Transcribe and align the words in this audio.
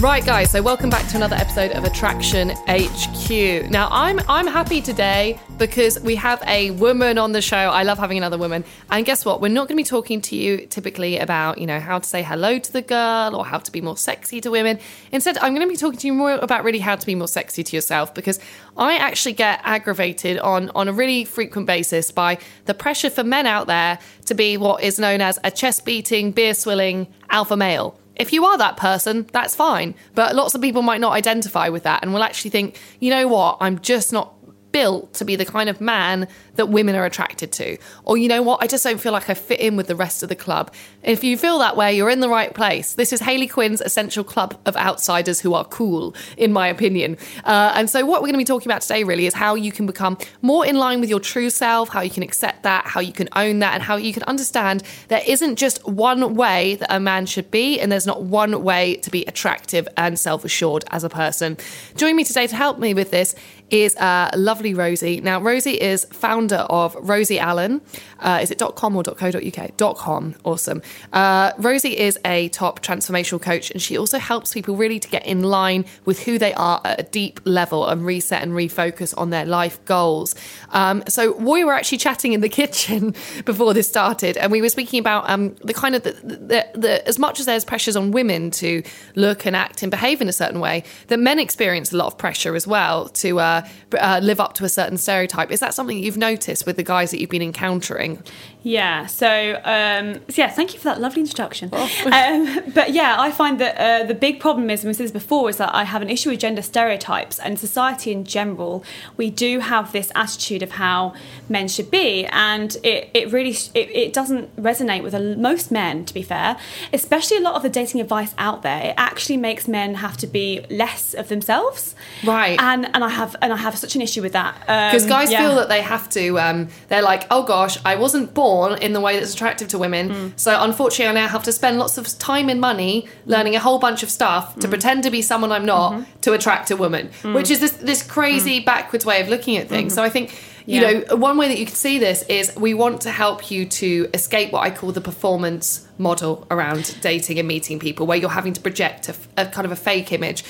Right, 0.00 0.24
guys. 0.24 0.52
So, 0.52 0.62
welcome 0.62 0.90
back 0.90 1.08
to 1.08 1.16
another 1.16 1.34
episode 1.34 1.72
of 1.72 1.82
Attraction 1.82 2.50
HQ. 2.68 3.68
Now, 3.68 3.88
I'm 3.90 4.20
I'm 4.28 4.46
happy 4.46 4.80
today 4.80 5.40
because 5.56 5.98
we 5.98 6.14
have 6.14 6.40
a 6.46 6.70
woman 6.70 7.18
on 7.18 7.32
the 7.32 7.42
show. 7.42 7.56
I 7.56 7.82
love 7.82 7.98
having 7.98 8.16
another 8.16 8.38
woman. 8.38 8.64
And 8.92 9.04
guess 9.04 9.24
what? 9.24 9.40
We're 9.40 9.48
not 9.48 9.66
going 9.66 9.76
to 9.76 9.82
be 9.82 9.82
talking 9.82 10.20
to 10.20 10.36
you 10.36 10.68
typically 10.68 11.18
about 11.18 11.58
you 11.58 11.66
know 11.66 11.80
how 11.80 11.98
to 11.98 12.08
say 12.08 12.22
hello 12.22 12.60
to 12.60 12.72
the 12.72 12.80
girl 12.80 13.34
or 13.34 13.44
how 13.44 13.58
to 13.58 13.72
be 13.72 13.80
more 13.80 13.96
sexy 13.96 14.40
to 14.42 14.52
women. 14.52 14.78
Instead, 15.10 15.36
I'm 15.38 15.52
going 15.52 15.66
to 15.66 15.72
be 15.72 15.76
talking 15.76 15.98
to 15.98 16.06
you 16.06 16.14
more 16.14 16.30
about 16.30 16.62
really 16.62 16.78
how 16.78 16.94
to 16.94 17.04
be 17.04 17.16
more 17.16 17.26
sexy 17.26 17.64
to 17.64 17.74
yourself 17.74 18.14
because 18.14 18.38
I 18.76 18.98
actually 18.98 19.32
get 19.32 19.60
aggravated 19.64 20.38
on 20.38 20.70
on 20.76 20.86
a 20.86 20.92
really 20.92 21.24
frequent 21.24 21.66
basis 21.66 22.12
by 22.12 22.38
the 22.66 22.74
pressure 22.74 23.10
for 23.10 23.24
men 23.24 23.46
out 23.46 23.66
there 23.66 23.98
to 24.26 24.34
be 24.36 24.58
what 24.58 24.80
is 24.80 25.00
known 25.00 25.20
as 25.20 25.40
a 25.42 25.50
chest 25.50 25.84
beating, 25.84 26.30
beer 26.30 26.54
swilling 26.54 27.08
alpha 27.30 27.56
male. 27.56 27.97
If 28.18 28.32
you 28.32 28.44
are 28.44 28.58
that 28.58 28.76
person, 28.76 29.28
that's 29.32 29.54
fine. 29.54 29.94
But 30.14 30.34
lots 30.34 30.54
of 30.54 30.60
people 30.60 30.82
might 30.82 31.00
not 31.00 31.12
identify 31.12 31.68
with 31.68 31.84
that 31.84 32.02
and 32.02 32.12
will 32.12 32.22
actually 32.22 32.50
think, 32.50 32.78
you 33.00 33.10
know 33.10 33.28
what, 33.28 33.58
I'm 33.60 33.78
just 33.78 34.12
not 34.12 34.34
built 34.72 35.14
to 35.14 35.24
be 35.24 35.36
the 35.36 35.44
kind 35.44 35.68
of 35.68 35.80
man 35.80 36.28
that 36.54 36.68
women 36.68 36.94
are 36.94 37.04
attracted 37.04 37.52
to. 37.52 37.78
Or, 38.04 38.16
you 38.16 38.28
know 38.28 38.42
what, 38.42 38.62
I 38.62 38.66
just 38.66 38.84
don't 38.84 39.00
feel 39.00 39.12
like 39.12 39.30
I 39.30 39.34
fit 39.34 39.60
in 39.60 39.76
with 39.76 39.86
the 39.86 39.96
rest 39.96 40.22
of 40.22 40.28
the 40.28 40.36
club. 40.36 40.72
If 41.02 41.24
you 41.24 41.38
feel 41.38 41.58
that 41.58 41.76
way, 41.76 41.96
you're 41.96 42.10
in 42.10 42.20
the 42.20 42.28
right 42.28 42.52
place. 42.52 42.94
This 42.94 43.12
is 43.12 43.20
Hayley 43.20 43.46
Quinn's 43.46 43.80
essential 43.80 44.24
club 44.24 44.58
of 44.66 44.76
outsiders 44.76 45.40
who 45.40 45.54
are 45.54 45.64
cool, 45.64 46.14
in 46.36 46.52
my 46.52 46.68
opinion. 46.68 47.16
Uh, 47.44 47.72
and 47.74 47.88
so, 47.88 48.04
what 48.04 48.20
we're 48.20 48.28
going 48.28 48.34
to 48.34 48.38
be 48.38 48.44
talking 48.44 48.68
about 48.68 48.82
today 48.82 49.04
really 49.04 49.26
is 49.26 49.34
how 49.34 49.54
you 49.54 49.72
can 49.72 49.86
become 49.86 50.18
more 50.42 50.66
in 50.66 50.76
line 50.76 51.00
with 51.00 51.08
your 51.08 51.20
true 51.20 51.50
self, 51.50 51.88
how 51.88 52.00
you 52.00 52.10
can 52.10 52.22
accept 52.22 52.62
that, 52.64 52.86
how 52.86 53.00
you 53.00 53.12
can 53.12 53.28
own 53.36 53.60
that, 53.60 53.74
and 53.74 53.82
how 53.82 53.96
you 53.96 54.12
can 54.12 54.22
understand 54.24 54.82
there 55.08 55.22
isn't 55.26 55.56
just 55.56 55.86
one 55.86 56.34
way 56.34 56.74
that 56.76 56.92
a 56.94 57.00
man 57.00 57.26
should 57.26 57.50
be, 57.50 57.80
and 57.80 57.90
there's 57.90 58.06
not 58.06 58.22
one 58.22 58.62
way 58.62 58.96
to 58.96 59.10
be 59.10 59.24
attractive 59.26 59.88
and 59.96 60.18
self 60.18 60.44
assured 60.44 60.84
as 60.90 61.04
a 61.04 61.08
person. 61.08 61.56
Join 61.96 62.16
me 62.16 62.24
today 62.24 62.46
to 62.46 62.56
help 62.56 62.78
me 62.78 62.94
with 62.94 63.10
this 63.10 63.34
is 63.70 63.96
uh, 63.96 64.30
lovely 64.34 64.74
Rosie. 64.74 65.20
Now, 65.20 65.40
Rosie 65.40 65.80
is 65.80 66.04
founder 66.06 66.66
of 66.70 66.96
Rosie 67.00 67.38
Allen. 67.38 67.80
Uh, 68.20 68.40
is 68.42 68.50
it 68.50 68.62
.com 68.74 68.96
or 68.96 69.04
.co.uk? 69.04 69.96
.com. 69.96 70.34
Awesome. 70.44 70.82
Uh, 71.12 71.52
Rosie 71.58 71.96
is 71.96 72.18
a 72.24 72.48
top 72.48 72.80
transformational 72.82 73.40
coach, 73.40 73.70
and 73.70 73.80
she 73.80 73.96
also 73.96 74.18
helps 74.18 74.52
people 74.52 74.76
really 74.76 74.98
to 74.98 75.08
get 75.08 75.26
in 75.26 75.42
line 75.42 75.84
with 76.04 76.24
who 76.24 76.38
they 76.38 76.54
are 76.54 76.80
at 76.84 77.00
a 77.00 77.02
deep 77.04 77.40
level 77.44 77.86
and 77.86 78.04
reset 78.04 78.42
and 78.42 78.52
refocus 78.52 79.16
on 79.16 79.30
their 79.30 79.44
life 79.44 79.84
goals. 79.84 80.34
Um, 80.70 81.02
so 81.08 81.32
we 81.32 81.64
were 81.64 81.72
actually 81.74 81.98
chatting 81.98 82.32
in 82.32 82.40
the 82.40 82.48
kitchen 82.60 83.14
before 83.44 83.74
this 83.74 83.88
started, 83.88 84.36
and 84.36 84.50
we 84.50 84.60
were 84.60 84.68
speaking 84.68 85.00
about 85.00 85.28
um, 85.28 85.54
the 85.64 85.74
kind 85.74 85.94
of 85.94 86.02
the, 86.02 86.12
the, 86.12 86.68
the, 86.74 87.08
as 87.08 87.18
much 87.18 87.40
as 87.40 87.46
there's 87.46 87.64
pressures 87.64 87.96
on 87.96 88.10
women 88.10 88.50
to 88.52 88.82
look 89.14 89.46
and 89.46 89.54
act 89.54 89.82
and 89.82 89.90
behave 89.90 90.20
in 90.20 90.28
a 90.28 90.32
certain 90.32 90.60
way, 90.60 90.84
that 91.08 91.18
men 91.18 91.38
experience 91.38 91.92
a 91.92 91.96
lot 91.96 92.06
of 92.06 92.18
pressure 92.18 92.54
as 92.54 92.66
well 92.66 93.08
to 93.08 93.38
uh, 93.38 93.57
uh, 93.98 94.20
live 94.22 94.40
up 94.40 94.54
to 94.54 94.64
a 94.64 94.68
certain 94.68 94.98
stereotype. 94.98 95.50
Is 95.50 95.60
that 95.60 95.74
something 95.74 95.98
you've 95.98 96.16
noticed 96.16 96.66
with 96.66 96.76
the 96.76 96.82
guys 96.82 97.10
that 97.10 97.20
you've 97.20 97.30
been 97.30 97.42
encountering? 97.42 98.22
Yeah. 98.62 99.06
So, 99.06 99.60
um, 99.64 100.14
so 100.28 100.42
yeah, 100.42 100.50
thank 100.50 100.74
you 100.74 100.78
for 100.78 100.84
that 100.84 101.00
lovely 101.00 101.22
introduction. 101.22 101.70
Oh. 101.72 101.88
Um, 102.18 102.72
but 102.74 102.92
yeah, 102.92 103.16
I 103.18 103.30
find 103.30 103.60
that 103.60 103.76
uh, 103.78 104.04
the 104.04 104.14
big 104.14 104.40
problem 104.40 104.70
is, 104.70 104.82
and 104.82 104.88
we 104.88 104.94
said 104.94 105.04
this 105.04 105.12
before, 105.12 105.48
is 105.48 105.58
that 105.58 105.72
I 105.74 105.84
have 105.84 106.02
an 106.02 106.10
issue 106.10 106.30
with 106.30 106.40
gender 106.40 106.62
stereotypes 106.62 107.38
and 107.38 107.58
society 107.58 108.10
in 108.10 108.24
general. 108.24 108.82
We 109.16 109.30
do 109.30 109.60
have 109.60 109.92
this 109.92 110.10
attitude 110.14 110.62
of 110.62 110.72
how 110.72 111.14
men 111.48 111.68
should 111.68 111.90
be, 111.90 112.26
and 112.26 112.76
it, 112.82 113.10
it 113.14 113.30
really 113.30 113.50
it, 113.50 113.90
it 113.90 114.12
doesn't 114.12 114.54
resonate 114.56 115.02
with 115.02 115.14
a, 115.14 115.36
most 115.36 115.70
men. 115.70 116.04
To 116.06 116.14
be 116.14 116.22
fair, 116.22 116.56
especially 116.92 117.36
a 117.36 117.40
lot 117.40 117.54
of 117.54 117.62
the 117.62 117.68
dating 117.68 118.00
advice 118.00 118.34
out 118.36 118.62
there, 118.62 118.86
it 118.86 118.94
actually 118.96 119.36
makes 119.36 119.68
men 119.68 119.96
have 119.96 120.16
to 120.18 120.26
be 120.26 120.64
less 120.70 121.14
of 121.14 121.28
themselves. 121.28 121.94
Right. 122.24 122.60
And 122.60 122.86
and 122.94 123.04
I 123.04 123.10
have 123.10 123.36
and 123.48 123.58
I 123.58 123.62
have 123.62 123.76
such 123.78 123.94
an 123.96 124.02
issue 124.02 124.22
with 124.22 124.32
that 124.32 124.54
because 124.60 125.04
um, 125.04 125.08
guys 125.08 125.30
yeah. 125.32 125.40
feel 125.42 125.54
that 125.56 125.68
they 125.68 125.80
have 125.82 126.08
to. 126.10 126.38
Um, 126.38 126.68
they're 126.88 127.02
like, 127.12 127.22
oh 127.30 127.42
gosh, 127.42 127.78
I 127.84 127.94
wasn't 127.96 128.34
born 128.34 128.70
in 128.82 128.92
the 128.92 129.00
way 129.00 129.18
that's 129.18 129.32
attractive 129.34 129.68
to 129.68 129.78
women, 129.78 130.04
Mm. 130.10 130.32
so 130.36 130.50
unfortunately, 130.62 131.06
I 131.06 131.22
now 131.22 131.28
have 131.28 131.44
to 131.44 131.52
spend 131.52 131.78
lots 131.78 131.96
of 131.98 132.04
time 132.18 132.48
and 132.48 132.60
money 132.60 133.08
learning 133.26 133.54
a 133.56 133.60
whole 133.60 133.78
bunch 133.78 134.02
of 134.02 134.10
stuff 134.10 134.54
Mm. 134.54 134.60
to 134.62 134.68
pretend 134.68 135.02
to 135.04 135.10
be 135.10 135.22
someone 135.22 135.50
I'm 135.52 135.66
not 135.66 135.92
Mm-hmm. 135.92 136.20
to 136.26 136.32
attract 136.34 136.70
a 136.70 136.76
woman, 136.76 137.10
which 137.22 137.50
is 137.50 137.60
this 137.60 137.72
this 137.90 138.02
crazy 138.02 138.60
backwards 138.60 139.04
way 139.06 139.20
of 139.22 139.28
looking 139.28 139.56
at 139.56 139.68
things. 139.68 139.94
So 139.94 140.02
I 140.02 140.10
think. 140.10 140.28
You 140.68 140.82
Mm. 140.82 140.92
Yeah. 140.92 140.98
know, 141.08 141.16
one 141.16 141.36
way 141.38 141.48
that 141.48 141.58
you 141.58 141.64
can 141.64 141.74
see 141.74 141.98
this 141.98 142.24
is 142.28 142.54
we 142.54 142.74
want 142.74 143.00
to 143.06 143.10
help 143.10 143.50
you 143.50 143.64
to 143.82 143.88
escape 144.12 144.52
what 144.52 144.62
I 144.66 144.70
call 144.70 144.92
the 144.92 145.00
performance 145.00 145.86
model 145.96 146.46
around 146.50 146.94
dating 147.00 147.38
and 147.38 147.48
meeting 147.48 147.78
people, 147.78 148.06
where 148.06 148.18
you're 148.18 148.28
having 148.40 148.52
to 148.52 148.60
project 148.60 149.08
a, 149.08 149.14
a 149.38 149.46
kind 149.46 149.64
of 149.64 149.72
a 149.72 149.76
fake 149.76 150.12
image. 150.12 150.44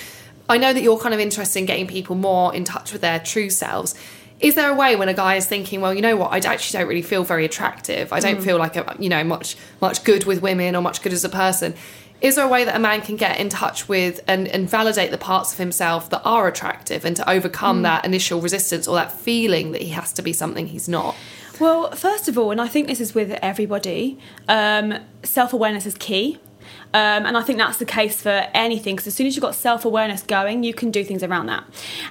I 0.48 0.58
know 0.58 0.72
that 0.72 0.82
you're 0.82 0.98
kind 0.98 1.14
of 1.14 1.20
interested 1.20 1.58
in 1.58 1.66
getting 1.66 1.86
people 1.86 2.16
more 2.16 2.54
in 2.54 2.64
touch 2.64 2.92
with 2.92 3.02
their 3.02 3.18
true 3.18 3.50
selves. 3.50 3.94
Is 4.40 4.54
there 4.54 4.70
a 4.70 4.74
way 4.74 4.94
when 4.94 5.08
a 5.08 5.14
guy 5.14 5.34
is 5.34 5.46
thinking, 5.46 5.80
well, 5.80 5.92
you 5.92 6.00
know 6.00 6.16
what, 6.16 6.32
I 6.32 6.38
actually 6.48 6.78
don't 6.78 6.88
really 6.88 7.02
feel 7.02 7.24
very 7.24 7.44
attractive. 7.44 8.12
I 8.12 8.20
don't 8.20 8.40
feel 8.40 8.56
like 8.56 8.76
a, 8.76 8.96
you 8.98 9.08
know 9.08 9.24
much 9.24 9.56
much 9.80 10.04
good 10.04 10.24
with 10.24 10.42
women 10.42 10.76
or 10.76 10.82
much 10.82 11.02
good 11.02 11.12
as 11.12 11.24
a 11.24 11.28
person. 11.28 11.74
Is 12.20 12.34
there 12.34 12.44
a 12.44 12.48
way 12.48 12.64
that 12.64 12.74
a 12.74 12.80
man 12.80 13.00
can 13.00 13.16
get 13.16 13.38
in 13.38 13.48
touch 13.48 13.88
with 13.88 14.20
and, 14.26 14.48
and 14.48 14.68
validate 14.68 15.12
the 15.12 15.18
parts 15.18 15.52
of 15.52 15.58
himself 15.58 16.10
that 16.10 16.22
are 16.24 16.48
attractive 16.48 17.04
and 17.04 17.14
to 17.16 17.30
overcome 17.30 17.82
that 17.82 18.04
initial 18.04 18.40
resistance 18.40 18.88
or 18.88 18.96
that 18.96 19.12
feeling 19.12 19.70
that 19.70 19.82
he 19.82 19.90
has 19.90 20.12
to 20.14 20.22
be 20.22 20.32
something 20.32 20.66
he's 20.66 20.88
not? 20.88 21.14
Well, 21.60 21.92
first 21.92 22.28
of 22.28 22.36
all, 22.36 22.50
and 22.50 22.60
I 22.60 22.66
think 22.68 22.88
this 22.88 23.00
is 23.00 23.14
with 23.14 23.30
everybody, 23.42 24.18
um, 24.48 24.98
self 25.22 25.52
awareness 25.52 25.86
is 25.86 25.94
key. 25.94 26.38
Um, 26.94 27.26
and 27.26 27.36
I 27.36 27.42
think 27.42 27.58
that's 27.58 27.76
the 27.76 27.84
case 27.84 28.22
for 28.22 28.46
anything 28.54 28.96
because 28.96 29.06
as 29.06 29.14
soon 29.14 29.26
as 29.26 29.36
you've 29.36 29.42
got 29.42 29.54
self 29.54 29.84
awareness 29.84 30.22
going, 30.22 30.64
you 30.64 30.72
can 30.72 30.90
do 30.90 31.04
things 31.04 31.22
around 31.22 31.46
that. 31.46 31.64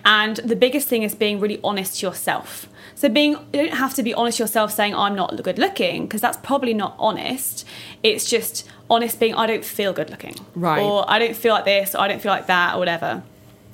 And 0.05 0.37
the 0.37 0.55
biggest 0.55 0.87
thing 0.87 1.03
is 1.03 1.15
being 1.15 1.39
really 1.39 1.59
honest 1.63 1.99
to 1.99 2.05
yourself. 2.05 2.69
So 2.93 3.09
being 3.09 3.33
you 3.53 3.63
don't 3.63 3.73
have 3.73 3.93
to 3.95 4.03
be 4.03 4.13
honest 4.13 4.37
to 4.37 4.43
yourself 4.43 4.71
saying 4.71 4.93
I'm 4.93 5.15
not 5.15 5.41
good 5.43 5.57
looking 5.57 6.05
because 6.05 6.21
that's 6.21 6.37
probably 6.37 6.73
not 6.73 6.95
honest. 6.99 7.65
It's 8.03 8.29
just 8.29 8.67
honest 8.89 9.19
being 9.19 9.33
I 9.33 9.47
don't 9.47 9.65
feel 9.65 9.93
good 9.93 10.09
looking. 10.11 10.35
Right. 10.55 10.81
Or 10.81 11.05
I 11.09 11.17
don't 11.19 11.35
feel 11.35 11.53
like 11.53 11.65
this, 11.65 11.95
or 11.95 12.01
I 12.01 12.07
don't 12.07 12.21
feel 12.21 12.31
like 12.31 12.47
that, 12.47 12.75
or 12.75 12.79
whatever. 12.79 13.23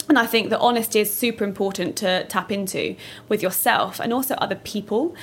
And 0.09 0.19
I 0.19 0.25
think 0.25 0.49
that 0.49 0.59
honesty 0.59 0.99
is 0.99 1.13
super 1.13 1.43
important 1.43 1.95
to 1.97 2.25
tap 2.25 2.51
into 2.51 2.95
with 3.29 3.41
yourself 3.41 3.99
and 3.99 4.11
also 4.11 4.35
other 4.35 4.55
people. 4.55 5.15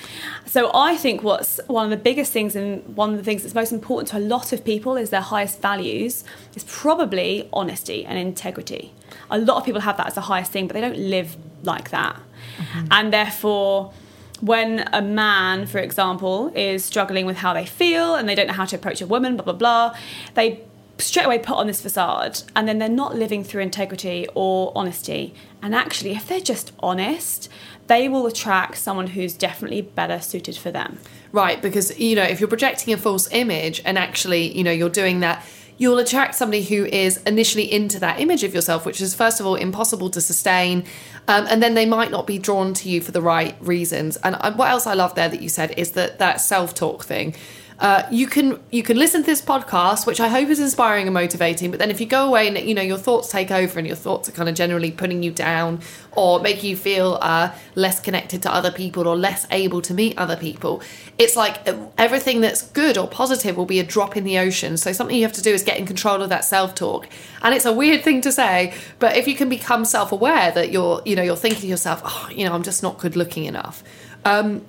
So 0.47 0.71
I 0.75 0.97
think 0.97 1.23
what's 1.23 1.61
one 1.67 1.85
of 1.85 1.91
the 1.91 2.03
biggest 2.03 2.33
things 2.33 2.57
and 2.57 2.97
one 2.97 3.11
of 3.11 3.19
the 3.19 3.25
things 3.25 3.43
that's 3.43 3.55
most 3.55 3.73
important 3.73 4.09
to 4.11 4.19
a 4.19 4.21
lot 4.21 4.53
of 4.53 4.65
people 4.65 4.97
is 4.97 5.11
their 5.11 5.21
highest 5.21 5.61
values 5.61 6.25
is 6.55 6.65
probably 6.65 7.49
honesty 7.53 8.07
and 8.07 8.19
integrity. 8.19 8.93
A 9.31 9.39
lot 9.39 9.59
of 9.59 9.65
people 9.65 9.83
have 9.83 9.97
that 9.99 10.07
as 10.07 10.15
the 10.15 10.23
highest 10.23 10.51
thing, 10.51 10.67
but 10.67 10.75
they 10.75 10.81
don't 10.81 10.99
live 10.99 11.37
like 11.63 11.91
that. 11.91 12.17
Mm-hmm. 12.57 12.87
And 12.91 13.13
therefore, 13.13 13.93
when 14.41 14.89
a 14.93 15.03
man, 15.03 15.67
for 15.67 15.79
example, 15.79 16.51
is 16.55 16.85
struggling 16.85 17.27
with 17.27 17.37
how 17.37 17.53
they 17.53 17.67
feel 17.67 18.15
and 18.15 18.29
they 18.29 18.35
don't 18.35 18.47
know 18.47 18.55
how 18.55 18.65
to 18.65 18.77
approach 18.77 19.03
a 19.03 19.07
woman, 19.07 19.37
blah, 19.37 19.45
blah, 19.45 19.53
blah, 19.53 19.95
they 20.35 20.63
straight 21.01 21.27
away 21.27 21.39
put 21.39 21.57
on 21.57 21.67
this 21.67 21.81
facade 21.81 22.43
and 22.55 22.69
then 22.69 22.79
they're 22.79 22.89
not 22.89 23.17
living 23.17 23.45
through 23.45 23.63
integrity 23.63 24.27
or 24.35 24.73
honesty. 24.75 25.35
And 25.63 25.75
actually, 25.75 26.13
if 26.13 26.29
they're 26.29 26.41
just 26.41 26.73
honest, 26.81 27.49
they 27.87 28.09
will 28.09 28.27
attract 28.27 28.79
someone 28.79 29.09
who's 29.09 29.35
definitely 29.35 29.83
better 29.83 30.21
suited 30.21 30.57
for 30.57 30.71
them. 30.71 30.99
Right, 31.33 31.61
because 31.61 31.99
you 31.99 32.17
know, 32.17 32.23
if 32.23 32.41
you're 32.41 32.49
projecting 32.49 32.95
a 32.95 32.97
false 32.97 33.29
image 33.33 33.83
and 33.85 33.99
actually, 33.99 34.57
you 34.57 34.65
know, 34.65 34.71
you're 34.71 34.89
doing 34.89 35.21
that, 35.21 35.45
you'll 35.81 35.99
attract 35.99 36.35
somebody 36.35 36.63
who 36.63 36.85
is 36.85 37.17
initially 37.23 37.73
into 37.73 37.99
that 37.99 38.21
image 38.21 38.45
of 38.45 38.55
yourself, 38.55 38.85
which 38.85 39.01
is 39.01 39.15
first 39.15 39.41
of 39.41 39.47
all 39.47 39.55
impossible 39.55 40.11
to 40.11 40.21
sustain, 40.21 40.85
um, 41.27 41.47
and 41.49 41.63
then 41.63 41.75
they 41.75 41.87
might 41.87 42.11
not 42.11 42.27
be 42.27 42.39
drawn 42.39 42.75
to 42.75 42.89
you 42.89 43.01
for 43.01 43.13
the 43.13 43.23
right 43.23 43.57
reasons. 43.61 44.17
And 44.19 44.37
uh, 44.39 44.53
what 44.53 44.71
else 44.71 44.87
I 44.87 44.95
love 44.95 45.15
there 45.15 45.29
that 45.29 45.41
you 45.41 45.49
said 45.49 45.73
is 45.79 45.93
that 45.93 46.19
that 46.19 46.41
self 46.41 46.75
talk 46.75 47.05
thing. 47.05 47.35
Uh, 47.81 48.07
you 48.11 48.27
can 48.27 48.61
you 48.71 48.83
can 48.83 48.99
listen 48.99 49.23
to 49.23 49.27
this 49.27 49.41
podcast, 49.41 50.07
which 50.07 50.21
I 50.21 50.29
hope 50.29 50.51
is 50.51 50.61
inspiring 50.61 51.07
and 51.07 51.15
motivating. 51.15 51.71
But 51.71 51.81
then 51.81 51.91
if 51.91 51.99
you 51.99 52.07
go 52.07 52.27
away 52.27 52.47
and 52.47 52.59
you 52.59 52.75
know 52.75 52.83
your 52.83 52.99
thoughts 52.99 53.31
take 53.31 53.51
over 53.51 53.79
and 53.79 53.89
your 53.89 53.97
thoughts 53.97 54.29
are 54.29 54.33
kind 54.33 54.51
of 54.51 54.55
generally 54.55 54.91
putting 54.91 55.23
you 55.23 55.31
down 55.31 55.81
or 56.13 56.41
make 56.41 56.63
you 56.63 56.77
feel 56.77 57.17
uh, 57.23 57.51
less 57.77 57.99
connected 57.99 58.43
to 58.43 58.53
other 58.53 58.71
people 58.71 59.09
or 59.09 59.17
less 59.17 59.47
able 59.51 59.81
to 59.81 59.95
meet 59.95 60.19
other 60.19 60.37
people, 60.37 60.83
it's 61.17 61.37
like 61.37 61.67
everything 61.97 62.43
that's 62.43 62.61
good 62.61 62.99
or 62.99 63.09
positive 63.09 63.57
will 63.57 63.65
be 63.65 63.81
a 63.81 63.85
drop 63.85 64.15
in 64.15 64.25
the 64.25 64.37
ocean. 64.37 64.77
So 64.77 64.93
something 64.93 65.17
you 65.17 65.23
have 65.23 65.33
to 65.33 65.43
do 65.43 65.55
is 65.55 65.63
get 65.63 65.79
in 65.79 65.87
control 65.87 66.21
of 66.21 66.29
that 66.29 66.45
self 66.45 66.75
talk. 66.75 67.09
And 67.43 67.55
it's 67.55 67.65
a 67.65 67.73
weird 67.73 68.05
thing 68.05 68.21
to 68.21 68.33
say, 68.33 68.75
but 68.99 69.17
if 69.17 69.27
you 69.27 69.35
can 69.35 69.49
become 69.49 69.87
self 69.87 70.13
aware 70.13 70.51
that 70.51 70.71
you're 70.71 71.01
you 71.07 71.17
know 71.17 71.23
you're 71.23 71.35
thinking 71.35 71.63
to 71.63 71.67
yourself, 71.67 72.03
oh, 72.05 72.29
you 72.31 72.45
know, 72.45 72.53
I'm 72.53 72.63
just 72.63 72.83
not 72.83 72.99
good 72.99 73.17
looking 73.17 73.47
enough. 73.47 73.83
Um, 74.27 74.67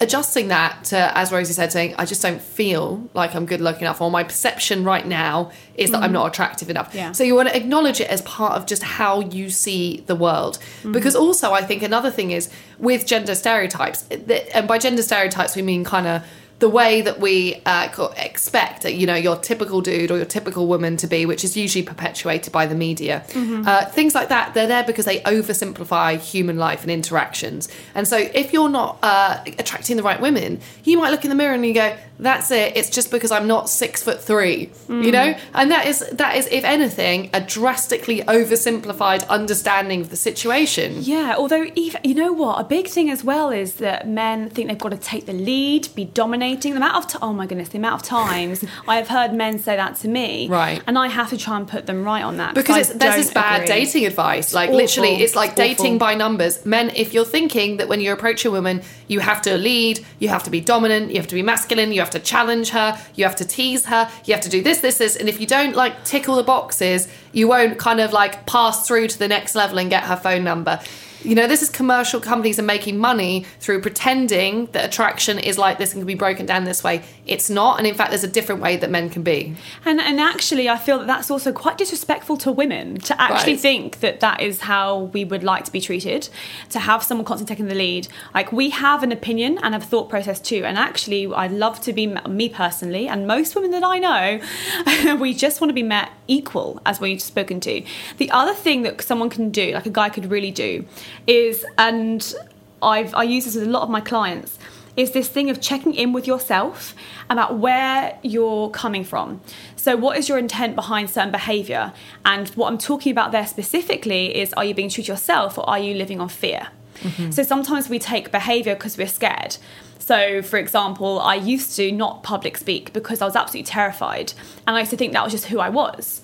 adjusting 0.00 0.48
that 0.48 0.84
to, 0.84 1.18
as 1.18 1.32
Rosie 1.32 1.52
said, 1.52 1.72
saying, 1.72 1.94
I 1.98 2.04
just 2.04 2.22
don't 2.22 2.40
feel 2.40 3.08
like 3.14 3.34
I'm 3.34 3.46
good 3.46 3.60
looking 3.60 3.82
enough, 3.82 4.00
or 4.00 4.10
my 4.10 4.24
perception 4.24 4.84
right 4.84 5.06
now 5.06 5.50
is 5.74 5.90
that 5.90 6.00
mm. 6.00 6.04
I'm 6.04 6.12
not 6.12 6.28
attractive 6.28 6.70
enough. 6.70 6.94
Yeah. 6.94 7.12
So 7.12 7.24
you 7.24 7.34
want 7.34 7.48
to 7.48 7.56
acknowledge 7.56 8.00
it 8.00 8.08
as 8.08 8.22
part 8.22 8.52
of 8.52 8.66
just 8.66 8.82
how 8.82 9.20
you 9.20 9.50
see 9.50 10.04
the 10.06 10.14
world. 10.14 10.58
Mm. 10.82 10.92
Because 10.92 11.16
also, 11.16 11.52
I 11.52 11.62
think 11.62 11.82
another 11.82 12.10
thing 12.10 12.30
is 12.30 12.50
with 12.78 13.06
gender 13.06 13.34
stereotypes, 13.34 14.08
and 14.08 14.68
by 14.68 14.78
gender 14.78 15.02
stereotypes, 15.02 15.56
we 15.56 15.62
mean 15.62 15.84
kind 15.84 16.06
of 16.06 16.22
the 16.58 16.68
way 16.68 17.00
that 17.02 17.20
we 17.20 17.62
uh, 17.66 17.88
expect, 18.16 18.84
you 18.84 19.06
know, 19.06 19.14
your 19.14 19.36
typical 19.36 19.80
dude 19.80 20.10
or 20.10 20.16
your 20.16 20.26
typical 20.26 20.66
woman 20.66 20.96
to 20.96 21.06
be, 21.06 21.24
which 21.24 21.44
is 21.44 21.56
usually 21.56 21.84
perpetuated 21.84 22.52
by 22.52 22.66
the 22.66 22.74
media. 22.74 23.24
Mm-hmm. 23.28 23.62
Uh, 23.66 23.84
things 23.86 24.14
like 24.14 24.28
that, 24.28 24.54
they're 24.54 24.66
there 24.66 24.82
because 24.82 25.04
they 25.04 25.20
oversimplify 25.20 26.18
human 26.18 26.56
life 26.56 26.82
and 26.82 26.90
interactions. 26.90 27.68
And 27.94 28.08
so 28.08 28.16
if 28.16 28.52
you're 28.52 28.68
not 28.68 28.98
uh, 29.02 29.44
attracting 29.58 29.96
the 29.96 30.02
right 30.02 30.20
women, 30.20 30.60
you 30.82 30.98
might 30.98 31.10
look 31.10 31.24
in 31.24 31.30
the 31.30 31.36
mirror 31.36 31.54
and 31.54 31.64
you 31.64 31.74
go, 31.74 31.96
that's 32.18 32.50
it. 32.50 32.76
It's 32.76 32.90
just 32.90 33.10
because 33.10 33.30
I'm 33.30 33.46
not 33.46 33.68
six 33.68 34.02
foot 34.02 34.20
three, 34.20 34.70
mm. 34.88 35.04
you 35.04 35.12
know? 35.12 35.36
And 35.54 35.70
that 35.70 35.86
is, 35.86 36.00
that 36.12 36.36
is, 36.36 36.48
if 36.50 36.64
anything, 36.64 37.30
a 37.32 37.40
drastically 37.40 38.20
oversimplified 38.22 39.26
understanding 39.28 40.00
of 40.00 40.10
the 40.10 40.16
situation. 40.16 40.96
Yeah, 40.98 41.36
although, 41.38 41.66
even, 41.74 42.00
you 42.04 42.14
know 42.14 42.32
what? 42.32 42.60
A 42.60 42.64
big 42.64 42.88
thing 42.88 43.10
as 43.10 43.22
well 43.22 43.50
is 43.50 43.74
that 43.74 44.08
men 44.08 44.50
think 44.50 44.68
they've 44.68 44.78
got 44.78 44.90
to 44.90 44.96
take 44.96 45.26
the 45.26 45.32
lead, 45.32 45.88
be 45.94 46.04
dominating. 46.06 46.72
The 46.72 46.78
amount 46.78 46.96
of 46.96 47.06
t- 47.06 47.18
oh 47.22 47.32
my 47.32 47.46
goodness, 47.46 47.68
the 47.68 47.78
amount 47.78 48.02
of 48.02 48.08
times 48.08 48.64
I 48.88 48.96
have 48.96 49.08
heard 49.08 49.32
men 49.32 49.58
say 49.58 49.76
that 49.76 49.96
to 49.96 50.08
me, 50.08 50.48
right? 50.48 50.82
And 50.86 50.98
I 50.98 51.08
have 51.08 51.30
to 51.30 51.38
try 51.38 51.56
and 51.56 51.68
put 51.68 51.86
them 51.86 52.04
right 52.04 52.22
on 52.22 52.38
that 52.38 52.54
because 52.54 52.92
there's 52.94 53.16
this 53.16 53.32
bad 53.32 53.62
agree. 53.62 53.84
dating 53.84 54.06
advice. 54.06 54.52
Like 54.52 54.70
Awful. 54.70 54.78
literally, 54.78 55.22
it's 55.22 55.36
like 55.36 55.54
dating 55.54 55.96
Awful. 55.96 55.98
by 55.98 56.14
numbers. 56.14 56.64
Men, 56.66 56.90
if 56.96 57.14
you're 57.14 57.24
thinking 57.24 57.76
that 57.76 57.88
when 57.88 58.00
you 58.00 58.12
approach 58.12 58.44
a 58.44 58.50
woman, 58.50 58.82
you 59.06 59.20
have 59.20 59.42
to 59.42 59.56
lead, 59.56 60.04
you 60.18 60.28
have 60.28 60.42
to 60.44 60.50
be 60.50 60.60
dominant, 60.60 61.10
you 61.10 61.16
have 61.16 61.28
to 61.28 61.34
be 61.34 61.42
masculine, 61.42 61.92
you 61.92 62.00
have 62.00 62.07
to 62.10 62.18
challenge 62.18 62.70
her, 62.70 62.98
you 63.14 63.24
have 63.24 63.36
to 63.36 63.44
tease 63.44 63.86
her, 63.86 64.10
you 64.24 64.34
have 64.34 64.42
to 64.42 64.48
do 64.48 64.62
this, 64.62 64.80
this, 64.80 64.98
this, 64.98 65.16
and 65.16 65.28
if 65.28 65.40
you 65.40 65.46
don't 65.46 65.74
like 65.74 66.04
tick 66.04 66.28
all 66.28 66.36
the 66.36 66.42
boxes, 66.42 67.08
you 67.32 67.48
won't 67.48 67.78
kind 67.78 68.00
of 68.00 68.12
like 68.12 68.46
pass 68.46 68.86
through 68.86 69.08
to 69.08 69.18
the 69.18 69.28
next 69.28 69.54
level 69.54 69.78
and 69.78 69.90
get 69.90 70.04
her 70.04 70.16
phone 70.16 70.44
number 70.44 70.80
you 71.28 71.34
know, 71.34 71.46
this 71.46 71.60
is 71.60 71.68
commercial 71.68 72.20
companies 72.20 72.58
are 72.58 72.62
making 72.62 72.96
money 72.96 73.44
through 73.60 73.82
pretending 73.82 74.64
that 74.72 74.82
attraction 74.82 75.38
is 75.38 75.58
like 75.58 75.76
this 75.76 75.92
and 75.92 76.00
can 76.00 76.06
be 76.06 76.14
broken 76.14 76.46
down 76.46 76.64
this 76.64 76.82
way. 76.82 77.02
It's 77.26 77.50
not, 77.50 77.76
and 77.76 77.86
in 77.86 77.94
fact, 77.94 78.10
there's 78.10 78.24
a 78.24 78.28
different 78.28 78.62
way 78.62 78.78
that 78.78 78.88
men 78.88 79.10
can 79.10 79.22
be. 79.22 79.54
And 79.84 80.00
and 80.00 80.20
actually, 80.20 80.70
I 80.70 80.78
feel 80.78 80.98
that 81.00 81.06
that's 81.06 81.30
also 81.30 81.52
quite 81.52 81.76
disrespectful 81.76 82.38
to 82.38 82.50
women 82.50 82.96
to 83.00 83.20
actually 83.20 83.52
right. 83.52 83.60
think 83.60 84.00
that 84.00 84.20
that 84.20 84.40
is 84.40 84.60
how 84.60 85.10
we 85.12 85.26
would 85.26 85.44
like 85.44 85.66
to 85.66 85.72
be 85.72 85.82
treated. 85.82 86.30
To 86.70 86.78
have 86.78 87.02
someone 87.02 87.26
constantly 87.26 87.54
taking 87.54 87.68
the 87.68 87.74
lead, 87.74 88.08
like 88.32 88.50
we 88.50 88.70
have 88.70 89.02
an 89.02 89.12
opinion 89.12 89.58
and 89.62 89.74
a 89.74 89.80
thought 89.80 90.08
process 90.08 90.40
too. 90.40 90.64
And 90.64 90.78
actually, 90.78 91.26
I'd 91.26 91.52
love 91.52 91.78
to 91.82 91.92
be 91.92 92.06
me 92.06 92.48
personally, 92.48 93.06
and 93.06 93.26
most 93.26 93.54
women 93.54 93.72
that 93.72 93.84
I 93.84 93.98
know, 93.98 95.16
we 95.20 95.34
just 95.34 95.60
want 95.60 95.68
to 95.68 95.74
be 95.74 95.82
met 95.82 96.10
equal 96.26 96.80
as 96.86 97.00
we've 97.00 97.20
spoken 97.20 97.60
to. 97.60 97.82
The 98.16 98.30
other 98.30 98.54
thing 98.54 98.80
that 98.82 99.02
someone 99.02 99.28
can 99.28 99.50
do, 99.50 99.72
like 99.72 99.84
a 99.84 99.90
guy 99.90 100.08
could 100.08 100.30
really 100.30 100.50
do 100.50 100.86
is, 101.26 101.64
and 101.76 102.34
I've, 102.82 103.14
I 103.14 103.22
use 103.24 103.44
this 103.44 103.54
with 103.54 103.64
a 103.64 103.70
lot 103.70 103.82
of 103.82 103.90
my 103.90 104.00
clients, 104.00 104.58
is 104.96 105.12
this 105.12 105.28
thing 105.28 105.48
of 105.48 105.60
checking 105.60 105.94
in 105.94 106.12
with 106.12 106.26
yourself 106.26 106.94
about 107.30 107.58
where 107.58 108.18
you're 108.22 108.68
coming 108.70 109.04
from. 109.04 109.40
So, 109.76 109.96
what 109.96 110.18
is 110.18 110.28
your 110.28 110.38
intent 110.38 110.74
behind 110.74 111.08
certain 111.08 111.30
behavior? 111.30 111.92
And 112.24 112.48
what 112.50 112.66
I'm 112.66 112.78
talking 112.78 113.12
about 113.12 113.30
there 113.30 113.46
specifically 113.46 114.36
is 114.36 114.52
are 114.54 114.64
you 114.64 114.74
being 114.74 114.88
true 114.88 115.04
to 115.04 115.12
yourself 115.12 115.56
or 115.56 115.68
are 115.70 115.78
you 115.78 115.94
living 115.94 116.20
on 116.20 116.28
fear? 116.28 116.68
Mm-hmm. 117.00 117.30
So, 117.30 117.44
sometimes 117.44 117.88
we 117.88 118.00
take 118.00 118.32
behavior 118.32 118.74
because 118.74 118.98
we're 118.98 119.06
scared. 119.06 119.56
So, 120.00 120.42
for 120.42 120.56
example, 120.56 121.20
I 121.20 121.36
used 121.36 121.76
to 121.76 121.92
not 121.92 122.24
public 122.24 122.56
speak 122.56 122.92
because 122.92 123.22
I 123.22 123.24
was 123.24 123.36
absolutely 123.36 123.70
terrified. 123.70 124.32
And 124.66 124.74
I 124.74 124.80
used 124.80 124.90
to 124.90 124.96
think 124.96 125.12
that 125.12 125.22
was 125.22 125.32
just 125.32 125.44
who 125.44 125.60
I 125.60 125.68
was 125.68 126.22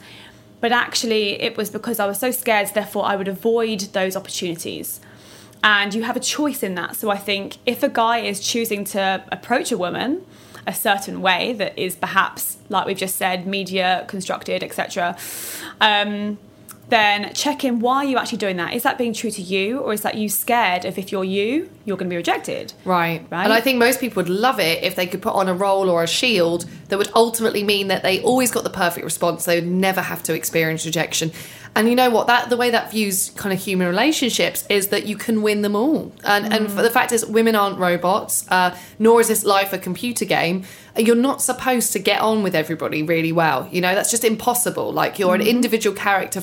but 0.65 0.73
actually 0.73 1.43
it 1.43 1.59
was 1.59 1.69
because 1.69 2.01
I 2.01 2.07
was 2.07 2.19
so 2.19 2.31
scared, 2.31 2.69
therefore 2.69 3.05
I 3.05 3.17
would 3.17 3.29
avoid 3.29 3.81
those 3.93 4.17
opportunities. 4.17 4.99
And 5.63 5.93
you 5.93 6.05
have 6.05 6.17
a 6.17 6.21
choice 6.21 6.63
in 6.63 6.75
that. 6.77 6.97
So 6.97 7.11
I 7.11 7.19
think 7.19 7.59
if 7.67 7.83
a 7.83 7.89
guy 7.91 8.21
is 8.21 8.41
choosing 8.41 8.83
to 8.85 9.23
approach 9.31 9.73
a 9.73 9.77
woman 9.77 10.25
a 10.67 10.73
certain 10.73 11.21
way 11.21 11.53
that 11.53 11.79
is 11.79 11.97
perhaps, 11.97 12.57
like 12.71 12.87
we've 12.87 12.97
just 12.97 13.17
said, 13.17 13.47
media 13.47 14.07
constructed, 14.09 14.63
etc., 14.63 15.19
um, 15.83 16.39
then 16.89 17.33
check 17.35 17.65
in 17.65 17.81
why 17.81 17.97
are 17.99 18.05
you 18.05 18.19
actually 18.19 18.39
doing 18.39 18.57
that? 18.59 18.75
Is 18.75 18.83
that 18.83 18.99
being 18.99 19.13
true 19.13 19.31
to 19.31 19.43
you, 19.43 19.79
or 19.79 19.93
is 19.93 20.03
that 20.03 20.17
you 20.17 20.29
scared 20.29 20.85
of 20.85 20.99
if 20.99 21.11
you're 21.11 21.25
you, 21.25 21.71
you're 21.85 21.97
going 21.97 22.09
to 22.09 22.13
be 22.13 22.17
rejected? 22.17 22.73
Right. 22.85 23.25
Right. 23.31 23.45
And 23.45 23.53
I 23.53 23.61
think 23.61 23.79
most 23.79 24.01
people 24.01 24.23
would 24.23 24.31
love 24.31 24.61
it 24.61 24.83
if 24.83 24.95
they 24.95 25.07
could 25.07 25.23
put 25.23 25.35
on 25.35 25.49
a 25.49 25.55
role 25.55 25.89
or 25.89 26.03
a 26.03 26.07
shield 26.07 26.67
that 26.89 26.99
would 26.99 27.11
ultimately 27.15 27.65
mean 27.65 27.89
that 27.89 28.03
they 28.03 28.21
always 28.21 28.51
got 28.51 28.65
the 28.65 28.71
perfect 28.71 29.05
response. 29.05 29.45
They 29.45 29.61
would 29.61 29.69
never 29.69 30.01
have 30.01 30.23
to 30.25 30.35
experience 30.35 30.85
rejection. 30.85 31.33
And 31.77 31.89
you 31.89 31.97
know 31.97 32.11
what? 32.11 32.29
That 32.29 32.51
the 32.51 32.57
way 32.57 32.71
that 32.71 32.91
views 32.93 33.31
kind 33.31 33.53
of 33.53 33.59
human 33.59 33.89
relationships 33.89 34.65
is 34.69 34.89
that 34.89 35.07
you 35.07 35.17
can 35.17 35.43
win 35.43 35.63
them 35.63 35.75
all. 35.75 36.13
And 36.23 36.45
mm. 36.45 36.57
and 36.57 36.69
the 36.69 36.91
fact 36.91 37.11
is, 37.11 37.27
women 37.27 37.57
aren't 37.57 37.79
robots. 37.79 38.49
Uh, 38.49 38.77
nor 38.99 39.21
is 39.21 39.29
this 39.29 39.45
life 39.45 39.73
a 39.73 39.79
computer 39.79 40.25
game. 40.25 40.65
You're 40.97 41.17
not 41.17 41.43
supposed 41.43 41.93
to 41.95 41.99
get 41.99 42.21
on 42.21 42.45
with 42.45 42.55
everybody 42.55 43.03
really 43.03 43.33
well. 43.33 43.69
You 43.73 43.81
know 43.81 43.95
that's 43.95 44.11
just 44.11 44.25
impossible. 44.25 44.93
Like 44.93 45.19
you're 45.19 45.37
mm. 45.37 45.41
an 45.41 45.47
individual 45.47 45.97
character 45.97 46.43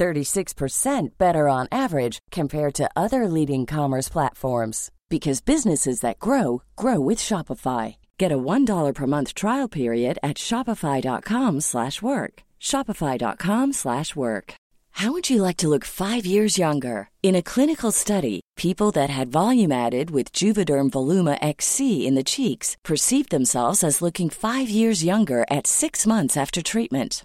36% 0.00 1.18
better 1.18 1.46
on 1.46 1.68
average 1.70 2.18
compared 2.30 2.74
to 2.74 2.90
other 2.96 3.28
leading 3.28 3.66
commerce 3.66 4.08
platforms 4.08 4.90
because 5.10 5.40
businesses 5.40 6.00
that 6.00 6.18
grow 6.18 6.62
grow 6.74 6.98
with 6.98 7.18
Shopify. 7.18 7.96
Get 8.18 8.32
a 8.32 8.38
$1 8.38 8.94
per 8.94 9.06
month 9.06 9.34
trial 9.34 9.68
period 9.68 10.18
at 10.22 10.38
shopify.com/work. 10.38 12.34
shopify.com/work. 12.70 14.54
How 15.00 15.12
would 15.12 15.30
you 15.30 15.40
like 15.46 15.58
to 15.58 15.68
look 15.68 15.84
5 15.84 16.24
years 16.26 16.58
younger? 16.58 17.08
In 17.22 17.36
a 17.36 17.48
clinical 17.52 17.92
study, 17.92 18.40
people 18.56 18.90
that 18.92 19.10
had 19.10 19.32
volume 19.40 19.72
added 19.72 20.10
with 20.10 20.32
Juvederm 20.40 20.90
Voluma 20.90 21.36
XC 21.40 22.06
in 22.08 22.14
the 22.16 22.30
cheeks 22.34 22.76
perceived 22.90 23.30
themselves 23.30 23.84
as 23.84 24.02
looking 24.02 24.30
5 24.30 24.68
years 24.68 25.04
younger 25.12 25.44
at 25.56 25.66
6 25.66 26.06
months 26.06 26.36
after 26.36 26.60
treatment 26.62 27.24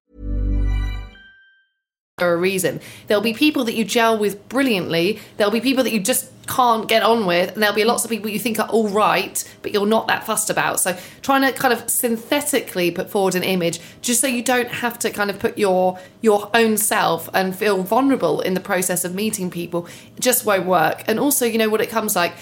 For 2.21 2.33
a 2.33 2.37
reason. 2.37 2.81
There'll 3.07 3.23
be 3.23 3.33
people 3.33 3.63
that 3.63 3.73
you 3.73 3.83
gel 3.83 4.15
with 4.15 4.47
brilliantly, 4.47 5.19
there'll 5.37 5.49
be 5.49 5.59
people 5.59 5.83
that 5.83 5.91
you 5.91 5.99
just 5.99 6.31
can't 6.45 6.87
get 6.87 7.01
on 7.01 7.25
with, 7.25 7.53
and 7.53 7.63
there'll 7.63 7.73
be 7.73 7.83
lots 7.83 8.03
of 8.03 8.11
people 8.11 8.29
you 8.29 8.37
think 8.37 8.59
are 8.59 8.67
all 8.67 8.87
right, 8.89 9.43
but 9.63 9.71
you're 9.71 9.87
not 9.87 10.07
that 10.07 10.23
fussed 10.23 10.51
about. 10.51 10.79
So 10.79 10.95
trying 11.23 11.41
to 11.41 11.51
kind 11.51 11.73
of 11.73 11.89
synthetically 11.89 12.91
put 12.91 13.09
forward 13.09 13.33
an 13.33 13.41
image 13.41 13.79
just 14.03 14.21
so 14.21 14.27
you 14.27 14.43
don't 14.43 14.69
have 14.69 14.99
to 14.99 15.09
kind 15.09 15.31
of 15.31 15.39
put 15.39 15.57
your 15.57 15.99
your 16.21 16.51
own 16.53 16.77
self 16.77 17.27
and 17.33 17.55
feel 17.55 17.81
vulnerable 17.81 18.39
in 18.41 18.53
the 18.53 18.59
process 18.59 19.03
of 19.03 19.15
meeting 19.15 19.49
people 19.49 19.87
just 20.19 20.45
won't 20.45 20.67
work. 20.67 21.03
And 21.07 21.19
also, 21.19 21.47
you 21.47 21.57
know 21.57 21.69
what 21.69 21.81
it 21.81 21.89
comes 21.89 22.15
like 22.15 22.33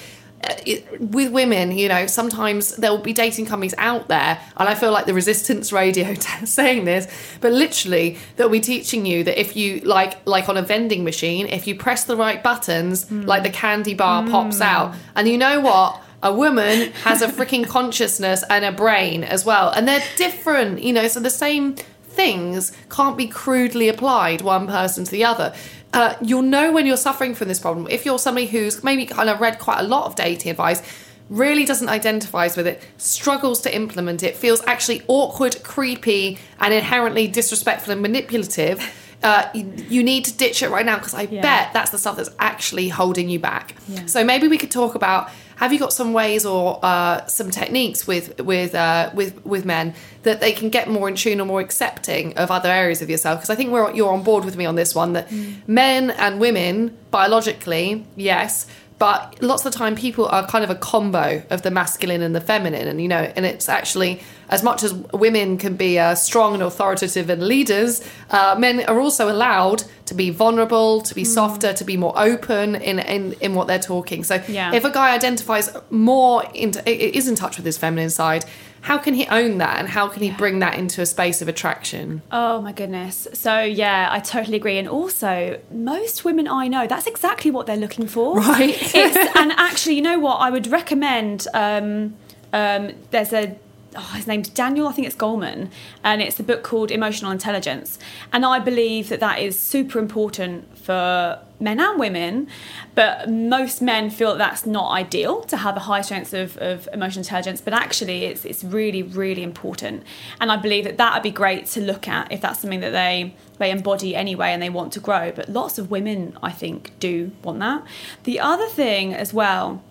it, 0.65 1.01
with 1.01 1.31
women, 1.31 1.71
you 1.77 1.89
know, 1.89 2.07
sometimes 2.07 2.75
there 2.77 2.91
will 2.91 2.97
be 2.99 3.13
dating 3.13 3.45
companies 3.45 3.75
out 3.77 4.07
there, 4.07 4.39
and 4.57 4.69
I 4.69 4.75
feel 4.75 4.91
like 4.91 5.05
the 5.05 5.13
resistance 5.13 5.71
radio 5.71 6.13
saying 6.45 6.85
this, 6.85 7.07
but 7.41 7.51
literally 7.51 8.17
they'll 8.35 8.49
be 8.49 8.59
teaching 8.61 9.05
you 9.05 9.23
that 9.25 9.39
if 9.39 9.55
you 9.55 9.79
like, 9.81 10.25
like 10.25 10.47
on 10.49 10.57
a 10.57 10.61
vending 10.61 11.03
machine, 11.03 11.45
if 11.47 11.67
you 11.67 11.75
press 11.75 12.05
the 12.05 12.15
right 12.15 12.41
buttons, 12.43 13.05
Mm. 13.05 13.25
like 13.25 13.43
the 13.43 13.49
candy 13.49 13.93
bar 13.93 14.27
pops 14.27 14.61
out, 14.61 14.93
and 15.15 15.27
you 15.27 15.37
know 15.37 15.59
what? 15.59 16.01
A 16.21 16.33
woman 16.33 16.91
has 17.05 17.21
a 17.21 17.27
freaking 17.29 17.65
consciousness 17.65 18.43
and 18.49 18.65
a 18.65 18.71
brain 18.73 19.23
as 19.23 19.45
well, 19.45 19.69
and 19.69 19.87
they're 19.87 20.03
different, 20.17 20.83
you 20.83 20.91
know. 20.93 21.07
So 21.07 21.19
the 21.21 21.29
same 21.29 21.75
things 22.09 22.71
can't 22.89 23.17
be 23.17 23.27
crudely 23.27 23.89
applied 23.89 24.41
one 24.41 24.67
person 24.67 25.03
to 25.05 25.11
the 25.11 25.23
other. 25.23 25.53
Uh, 25.93 26.15
you'll 26.21 26.41
know 26.41 26.71
when 26.71 26.85
you're 26.85 26.97
suffering 26.97 27.33
from 27.33 27.47
this 27.47 27.59
problem 27.59 27.87
if 27.89 28.05
you're 28.05 28.19
somebody 28.19 28.45
who's 28.45 28.83
maybe 28.83 29.05
kind 29.05 29.29
of 29.29 29.39
read 29.39 29.57
quite 29.57 29.79
a 29.79 29.83
lot 29.83 30.05
of 30.05 30.15
dating 30.15 30.51
advice 30.51 30.83
really 31.29 31.65
doesn't 31.65 31.89
identify 31.89 32.47
with 32.55 32.67
it 32.67 32.81
struggles 32.97 33.61
to 33.61 33.73
implement 33.75 34.21
it 34.21 34.35
feels 34.35 34.61
actually 34.65 35.01
awkward 35.07 35.61
creepy 35.63 36.37
and 36.59 36.73
inherently 36.73 37.27
disrespectful 37.27 37.91
and 37.91 38.01
manipulative 38.01 38.79
uh, 39.23 39.49
you, 39.53 39.73
you 39.89 40.03
need 40.03 40.25
to 40.25 40.37
ditch 40.37 40.63
it 40.63 40.69
right 40.69 40.85
now 40.85 40.97
because 40.97 41.13
I 41.13 41.25
bet 41.41 41.73
that's 41.73 41.91
the 41.91 41.97
stuff 41.97 42.15
that's 42.17 42.29
actually 42.39 42.87
holding 42.89 43.29
you 43.29 43.39
back. 43.39 43.75
So 44.05 44.23
maybe 44.23 44.47
we 44.47 44.57
could 44.57 44.71
talk 44.71 44.95
about 44.95 45.29
have 45.57 45.73
you 45.73 45.79
got 45.79 45.91
some 45.91 46.13
ways 46.13 46.45
or 46.45 46.79
uh, 46.83 47.25
some 47.25 47.51
techniques 47.51 48.07
with 48.07 48.39
with 48.39 48.73
uh, 48.73 49.11
with 49.13 49.45
with 49.45 49.65
men 49.65 49.93
that 50.23 50.39
they 50.39 50.53
can 50.53 50.69
get 50.69 50.87
more 50.89 51.09
in 51.09 51.15
tune 51.15 51.41
or 51.41 51.45
more 51.45 51.59
accepting 51.59 52.37
of 52.37 52.49
other 52.49 52.69
areas 52.69 53.01
of 53.01 53.09
yourself? 53.09 53.39
Because 53.39 53.49
I 53.49 53.55
think 53.55 53.71
we're 53.71 53.93
you're 53.93 54.13
on 54.13 54.23
board 54.23 54.45
with 54.45 54.55
me 54.55 54.65
on 54.65 54.75
this 54.75 54.95
one 54.95 55.13
that 55.13 55.29
men 55.67 56.11
and 56.11 56.39
women 56.39 56.97
biologically, 57.11 58.05
yes. 58.15 58.67
But 58.99 59.41
lots 59.41 59.65
of 59.65 59.71
the 59.71 59.77
time, 59.77 59.95
people 59.95 60.25
are 60.27 60.45
kind 60.45 60.63
of 60.63 60.69
a 60.69 60.75
combo 60.75 61.41
of 61.49 61.61
the 61.61 61.71
masculine 61.71 62.21
and 62.21 62.35
the 62.35 62.41
feminine, 62.41 62.85
and 62.87 63.01
you 63.01 63.07
know, 63.07 63.31
and 63.35 63.45
it's 63.45 63.69
actually 63.69 64.21
as 64.49 64.61
much 64.61 64.83
as 64.83 64.93
women 65.13 65.57
can 65.57 65.75
be 65.75 65.97
uh, 65.97 66.15
strong 66.15 66.53
and 66.53 66.61
authoritative 66.63 67.29
and 67.29 67.41
leaders, 67.47 68.03
uh, 68.31 68.55
men 68.59 68.83
are 68.85 68.99
also 68.99 69.31
allowed 69.31 69.83
to 70.05 70.13
be 70.13 70.31
vulnerable, 70.31 71.01
to 71.01 71.15
be 71.15 71.23
softer, 71.23 71.71
to 71.71 71.83
be 71.85 71.95
more 71.95 72.13
open 72.17 72.75
in 72.75 72.99
in, 72.99 73.33
in 73.39 73.55
what 73.55 73.67
they're 73.67 73.79
talking. 73.79 74.23
So, 74.25 74.43
Yeah. 74.49 74.73
if 74.73 74.83
a 74.83 74.91
guy 74.91 75.15
identifies 75.15 75.69
more 75.89 76.43
into 76.53 76.79
is 76.89 77.27
in 77.29 77.35
touch 77.35 77.55
with 77.57 77.65
his 77.65 77.77
feminine 77.77 78.09
side, 78.09 78.43
how 78.81 78.97
can 78.97 79.13
he 79.13 79.27
own 79.27 79.57
that, 79.57 79.79
and 79.79 79.87
how 79.87 80.07
can 80.07 80.23
he 80.23 80.31
bring 80.31 80.59
that 80.59 80.75
into 80.77 81.01
a 81.01 81.05
space 81.05 81.41
of 81.41 81.47
attraction? 81.47 82.21
Oh 82.31 82.61
my 82.61 82.71
goodness. 82.71 83.27
So 83.33 83.59
yeah, 83.61 84.09
I 84.11 84.19
totally 84.19 84.57
agree. 84.57 84.77
And 84.77 84.87
also, 84.87 85.59
most 85.71 86.25
women 86.25 86.47
I 86.47 86.67
know, 86.67 86.87
that's 86.87 87.07
exactly 87.07 87.51
what 87.51 87.65
they're 87.65 87.77
looking 87.77 88.07
for. 88.07 88.37
Right. 88.37 88.77
it's, 88.95 89.37
and 89.37 89.51
actually, 89.53 89.95
you 89.95 90.01
know 90.01 90.19
what? 90.19 90.35
I 90.35 90.49
would 90.49 90.67
recommend. 90.67 91.47
Um, 91.53 92.15
um, 92.53 92.93
there's 93.11 93.33
a. 93.33 93.57
Oh, 93.95 94.11
his 94.15 94.27
name's 94.27 94.49
Daniel, 94.49 94.87
I 94.87 94.91
think 94.91 95.07
it's 95.07 95.15
Goleman, 95.15 95.71
and 96.03 96.21
it's 96.21 96.39
a 96.39 96.43
book 96.43 96.61
called 96.61 96.91
Emotional 96.91 97.31
Intelligence. 97.31 97.97
And 98.31 98.45
I 98.45 98.59
believe 98.59 99.09
that 99.09 99.19
that 99.19 99.39
is 99.39 99.57
super 99.57 99.97
important 99.97 100.77
for 100.77 101.39
men 101.59 101.79
and 101.79 101.99
women, 101.99 102.47
but 102.95 103.29
most 103.29 103.81
men 103.81 104.09
feel 104.09 104.31
that 104.31 104.37
that's 104.37 104.65
not 104.65 104.91
ideal 104.91 105.41
to 105.43 105.57
have 105.57 105.75
a 105.75 105.81
high 105.81 106.01
strength 106.01 106.33
of, 106.33 106.57
of 106.57 106.87
emotional 106.93 107.21
intelligence, 107.21 107.61
but 107.61 107.73
actually 107.73 108.25
it's, 108.25 108.45
it's 108.45 108.63
really, 108.63 109.03
really 109.03 109.43
important. 109.43 110.03
And 110.39 110.51
I 110.51 110.57
believe 110.57 110.85
that 110.85 110.97
that 110.97 111.13
would 111.13 111.23
be 111.23 111.31
great 111.31 111.65
to 111.67 111.81
look 111.81 112.07
at 112.07 112.31
if 112.31 112.41
that's 112.41 112.59
something 112.59 112.79
that 112.79 112.91
they, 112.91 113.35
they 113.57 113.71
embody 113.71 114.15
anyway 114.15 114.49
and 114.49 114.61
they 114.61 114.69
want 114.69 114.93
to 114.93 114.99
grow. 114.99 115.31
But 115.31 115.49
lots 115.49 115.77
of 115.77 115.91
women, 115.91 116.37
I 116.41 116.51
think, 116.51 116.97
do 116.99 117.31
want 117.43 117.59
that. 117.59 117.83
The 118.23 118.39
other 118.39 118.67
thing 118.67 119.13
as 119.13 119.33
well 119.33 119.83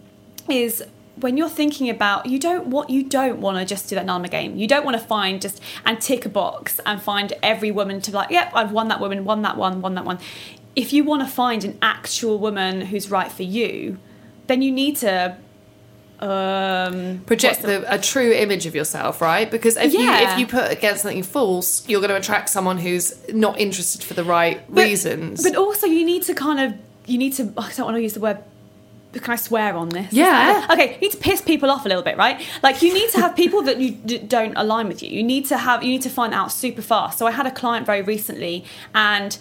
is 0.49 0.85
when 1.21 1.37
you're 1.37 1.49
thinking 1.49 1.91
about 1.91 2.27
you 2.27 2.39
don't 2.39 2.69
what 2.69 2.91
you 2.91 3.03
don't 3.03 3.41
want 3.41 3.59
to 3.59 3.65
just 3.65 3.89
do 3.89 3.97
that 3.97 4.07
number 4.07 4.29
game. 4.29 4.57
You 4.57 4.69
don't 4.69 4.85
want 4.85 4.99
to 4.99 5.05
find 5.05 5.41
just 5.41 5.61
and 5.85 6.01
tick 6.01 6.25
a 6.25 6.29
box 6.29 6.81
and 6.87 7.01
find 7.03 7.33
every 7.43 7.71
woman 7.71 8.01
to 8.03 8.11
be 8.11 8.17
like, 8.17 8.31
yep, 8.31 8.51
I've 8.55 8.73
won 8.73 8.89
that 8.89 9.01
woman, 9.01 9.25
won 9.25 9.43
that 9.43 9.57
one, 9.57 9.81
won 9.81 9.95
that 9.95 10.05
one. 10.05 10.19
If 10.83 10.89
you 10.95 11.01
want 11.11 11.21
to 11.27 11.29
find 11.43 11.61
an 11.69 11.75
actual 11.83 12.37
woman 12.47 12.73
who's 12.91 13.07
right 13.11 13.31
for 13.39 13.43
you, 13.59 13.99
then 14.49 14.59
you 14.63 14.73
need 14.73 14.95
to 15.07 15.37
um 16.21 17.21
project 17.27 17.63
what's 17.63 17.67
the, 17.67 17.95
a 17.95 17.99
true 18.13 18.33
image 18.33 18.67
of 18.67 18.75
yourself, 18.75 19.21
right? 19.21 19.49
Because 19.51 19.77
if 19.77 19.93
you 19.93 20.01
if 20.27 20.39
you 20.39 20.47
put 20.47 20.67
against 20.77 21.03
something 21.03 21.23
false, 21.23 21.89
you're 21.89 22.01
going 22.01 22.11
to 22.11 22.17
attract 22.17 22.49
someone 22.49 22.79
who's 22.79 23.07
not 23.33 23.55
interested 23.61 24.03
for 24.03 24.15
the 24.15 24.25
right 24.25 24.59
But- 24.69 24.85
reasons. 24.85 25.43
But 25.43 25.55
also, 25.57 25.87
you 25.87 26.05
need 26.05 26.23
to 26.25 26.35
kind 26.35 26.59
of, 26.61 26.75
you 27.07 27.19
need 27.19 27.35
to, 27.35 27.43
I 27.57 27.71
don't 27.77 27.87
want 27.87 27.97
to 27.97 28.03
use 28.03 28.15
the 28.15 28.21
word, 28.21 28.39
can 29.13 29.33
I 29.33 29.37
swear 29.37 29.75
on 29.77 29.89
this? 29.91 30.13
Yeah. 30.13 30.67
Okay, 30.73 30.95
you 30.95 31.01
need 31.01 31.13
to 31.13 31.23
piss 31.29 31.41
people 31.41 31.71
off 31.71 31.85
a 31.87 31.89
little 31.89 32.03
bit, 32.03 32.17
right? 32.17 32.37
Like, 32.63 32.83
you 32.83 32.93
need 32.93 33.11
to 33.11 33.19
have 33.21 33.33
people 33.37 33.63
that 33.63 33.79
you 33.79 33.91
d- 33.93 34.19
don't 34.19 34.55
align 34.57 34.87
with 34.89 35.03
you. 35.03 35.11
You 35.11 35.23
need 35.23 35.45
to 35.47 35.57
have, 35.57 35.83
you 35.85 35.91
need 35.91 36.03
to 36.03 36.11
find 36.11 36.35
out 36.35 36.51
super 36.53 36.83
fast. 36.83 37.19
So, 37.19 37.27
I 37.27 37.31
had 37.31 37.47
a 37.47 37.51
client 37.63 37.87
very 37.87 38.03
recently, 38.03 38.65
and 38.95 39.39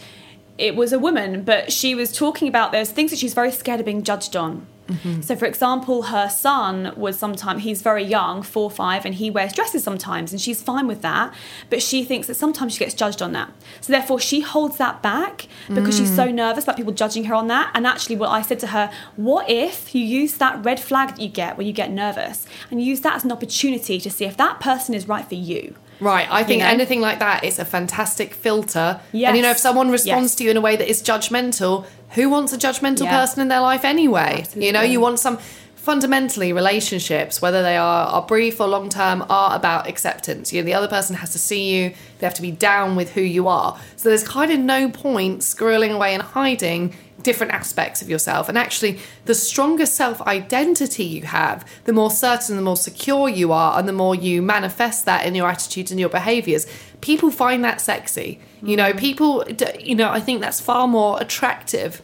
it 0.58 0.76
was 0.76 0.92
a 0.94 1.00
woman, 1.00 1.44
but 1.44 1.72
she 1.72 1.96
was 1.96 2.12
talking 2.12 2.48
about 2.48 2.72
there's 2.72 2.92
things 2.92 3.12
that 3.12 3.20
she's 3.20 3.34
very 3.34 3.52
scared 3.52 3.80
of 3.80 3.86
being 3.86 4.04
judged 4.04 4.36
on. 4.36 4.66
Mm-hmm. 4.88 5.22
So, 5.22 5.36
for 5.36 5.46
example, 5.46 6.04
her 6.04 6.30
son 6.30 6.94
was 6.96 7.20
sometimes, 7.20 7.64
he's 7.64 7.82
very 7.82 8.04
young, 8.04 8.42
four, 8.42 8.72
five, 8.72 9.06
and 9.06 9.16
he 9.16 9.30
wears 9.30 9.54
dresses 9.54 9.84
sometimes, 9.84 10.32
and 10.32 10.40
she's 10.40 10.62
fine 10.62 10.88
with 10.88 11.02
that. 11.02 11.34
But 11.70 11.84
she 11.84 12.04
thinks 12.04 12.28
that 12.28 12.36
sometimes 12.36 12.74
she 12.74 12.80
gets 12.80 12.94
judged 12.94 13.22
on 13.22 13.34
that. 13.34 13.52
So, 13.82 13.92
therefore, 13.92 14.20
she 14.20 14.40
holds 14.42 14.78
that 14.78 15.02
back 15.02 15.48
because 15.68 15.98
she's 15.98 16.16
so 16.16 16.28
mm. 16.28 16.36
nervous 16.36 16.64
about 16.64 16.78
people 16.78 16.94
judging 16.94 17.26
her 17.26 17.36
on 17.36 17.48
that. 17.48 17.72
And 17.74 17.86
actually, 17.86 18.16
what 18.16 18.30
I 18.30 18.42
said 18.42 18.60
to 18.60 18.68
her, 18.68 18.92
what 19.16 19.50
if 19.50 19.94
you 19.94 20.04
use 20.04 20.36
that 20.36 20.64
red 20.64 20.80
flag 20.80 21.10
that 21.10 21.20
you 21.20 21.30
get 21.30 21.58
when 21.58 21.68
you 21.68 21.74
get 21.74 21.92
nervous 21.92 22.48
and 22.72 22.82
use 22.82 23.02
that 23.02 23.16
as 23.16 23.26
an 23.26 23.32
opportunity 23.32 24.00
to 24.00 24.10
see 24.10 24.26
if 24.26 24.38
that 24.38 24.60
person 24.60 24.96
is 24.96 25.08
right 25.08 25.28
for 25.28 25.36
you? 25.36 25.76
Right, 26.00 26.28
I 26.30 26.44
think 26.44 26.62
know? 26.62 26.68
anything 26.70 27.02
like 27.02 27.20
that 27.20 27.44
is 27.44 27.60
a 27.60 27.66
fantastic 27.66 28.34
filter. 28.34 29.00
Yes. 29.12 29.30
And 29.30 29.38
you 29.38 29.44
know, 29.44 29.52
if 29.52 29.58
someone 29.58 29.90
responds 29.90 30.32
Yes. 30.34 30.36
to 30.36 30.44
you 30.44 30.52
in 30.52 30.58
a 30.58 30.62
way 30.62 30.76
that 30.76 30.88
is 30.90 31.02
judgmental, 31.02 31.86
who 32.12 32.30
wants 32.30 32.54
a 32.54 32.58
judgmental 32.58 33.04
Yeah. 33.06 33.20
person 33.20 33.42
in 33.42 33.48
their 33.48 33.62
life 33.62 33.84
anyway? 33.84 34.46
You 34.56 34.72
know, 34.72 34.82
you 34.82 35.00
want 35.00 35.20
some 35.20 35.40
fundamentally 35.88 36.52
relationships, 36.52 37.42
whether 37.42 37.64
they 37.64 37.78
are, 37.78 38.08
are 38.08 38.22
brief 38.22 38.60
or 38.60 38.68
long 38.68 38.90
term, 38.90 39.26
are 39.30 39.56
about 39.56 39.88
acceptance. 39.88 40.52
You 40.52 40.62
know, 40.62 40.66
the 40.66 40.74
other 40.74 40.90
person 40.90 41.16
has 41.16 41.32
to 41.32 41.40
see 41.40 41.74
you, 41.74 41.94
they 42.20 42.28
have 42.28 42.34
to 42.34 42.42
be 42.42 42.52
down 42.52 42.98
with 42.98 43.14
who 43.14 43.22
you 43.22 43.48
are. 43.48 43.80
So 43.96 44.10
there's 44.10 44.28
kind 44.28 44.52
of 44.52 44.60
no 44.60 44.90
point 44.90 45.44
squirreling 45.44 45.92
away 45.92 46.14
and 46.14 46.22
hiding 46.22 46.94
different 47.24 47.54
aspects 47.54 48.02
of 48.02 48.10
yourself. 48.10 48.50
And 48.50 48.58
actually, 48.58 49.00
the 49.24 49.34
stronger 49.34 49.86
self 49.86 50.22
identity 50.24 51.06
you 51.06 51.22
have, 51.22 51.66
the 51.86 51.94
more 51.94 52.12
certain, 52.12 52.58
the 52.58 52.62
more 52.62 52.76
secure 52.76 53.30
you 53.30 53.54
are, 53.54 53.80
and 53.80 53.88
the 53.88 53.94
more 53.94 54.14
you 54.14 54.42
manifest 54.42 55.06
that 55.06 55.26
in 55.26 55.36
your 55.36 55.48
attitudes 55.48 55.90
and 55.90 56.02
your 56.02 56.10
behaviors. 56.10 56.68
People 57.00 57.32
find 57.32 57.64
that 57.64 57.80
sexy. 57.80 58.42
You 58.62 58.76
know, 58.76 58.92
mm. 58.92 59.00
people, 59.00 59.46
you 59.80 59.96
know, 59.96 60.10
I 60.10 60.20
think 60.20 60.42
that's 60.42 60.60
far 60.60 60.86
more 60.86 61.18
attractive 61.22 62.02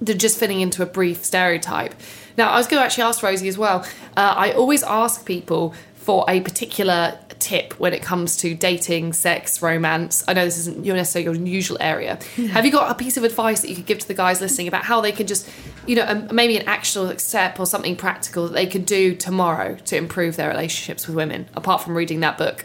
than 0.00 0.18
just 0.18 0.38
fitting 0.38 0.60
into 0.60 0.82
a 0.82 0.86
brief 0.86 1.24
stereotype. 1.24 1.94
Now, 2.36 2.50
I 2.50 2.58
was 2.58 2.66
going 2.66 2.80
to 2.80 2.84
actually 2.84 3.04
ask 3.04 3.22
Rosie 3.22 3.48
as 3.48 3.56
well. 3.56 3.80
Uh, 4.16 4.34
I 4.36 4.52
always 4.52 4.82
ask 4.82 5.24
people 5.24 5.74
for 5.94 6.24
a 6.28 6.40
particular 6.40 7.18
tip 7.38 7.78
when 7.80 7.92
it 7.92 8.02
comes 8.02 8.36
to 8.36 8.54
dating, 8.54 9.12
sex, 9.12 9.60
romance? 9.60 10.24
I 10.28 10.34
know 10.34 10.44
this 10.44 10.58
isn't 10.58 10.84
your 10.84 10.96
necessarily 10.96 11.40
your 11.40 11.46
usual 11.46 11.78
area. 11.80 12.18
Have 12.50 12.64
you 12.64 12.70
got 12.70 12.90
a 12.90 12.94
piece 12.94 13.16
of 13.16 13.24
advice 13.24 13.60
that 13.62 13.68
you 13.68 13.74
could 13.74 13.86
give 13.86 13.98
to 13.98 14.08
the 14.08 14.14
guys 14.14 14.40
listening 14.40 14.68
about 14.68 14.84
how 14.84 15.00
they 15.00 15.12
can 15.12 15.26
just, 15.26 15.48
you 15.86 15.96
know, 15.96 16.04
um, 16.06 16.28
maybe 16.32 16.56
an 16.56 16.66
actionable 16.68 17.18
step 17.18 17.58
or 17.58 17.66
something 17.66 17.96
practical 17.96 18.44
that 18.44 18.54
they 18.54 18.66
could 18.66 18.86
do 18.86 19.14
tomorrow 19.14 19.76
to 19.86 19.96
improve 19.96 20.36
their 20.36 20.48
relationships 20.48 21.06
with 21.06 21.16
women, 21.16 21.48
apart 21.54 21.82
from 21.82 21.96
reading 21.96 22.20
that 22.20 22.38
book? 22.38 22.64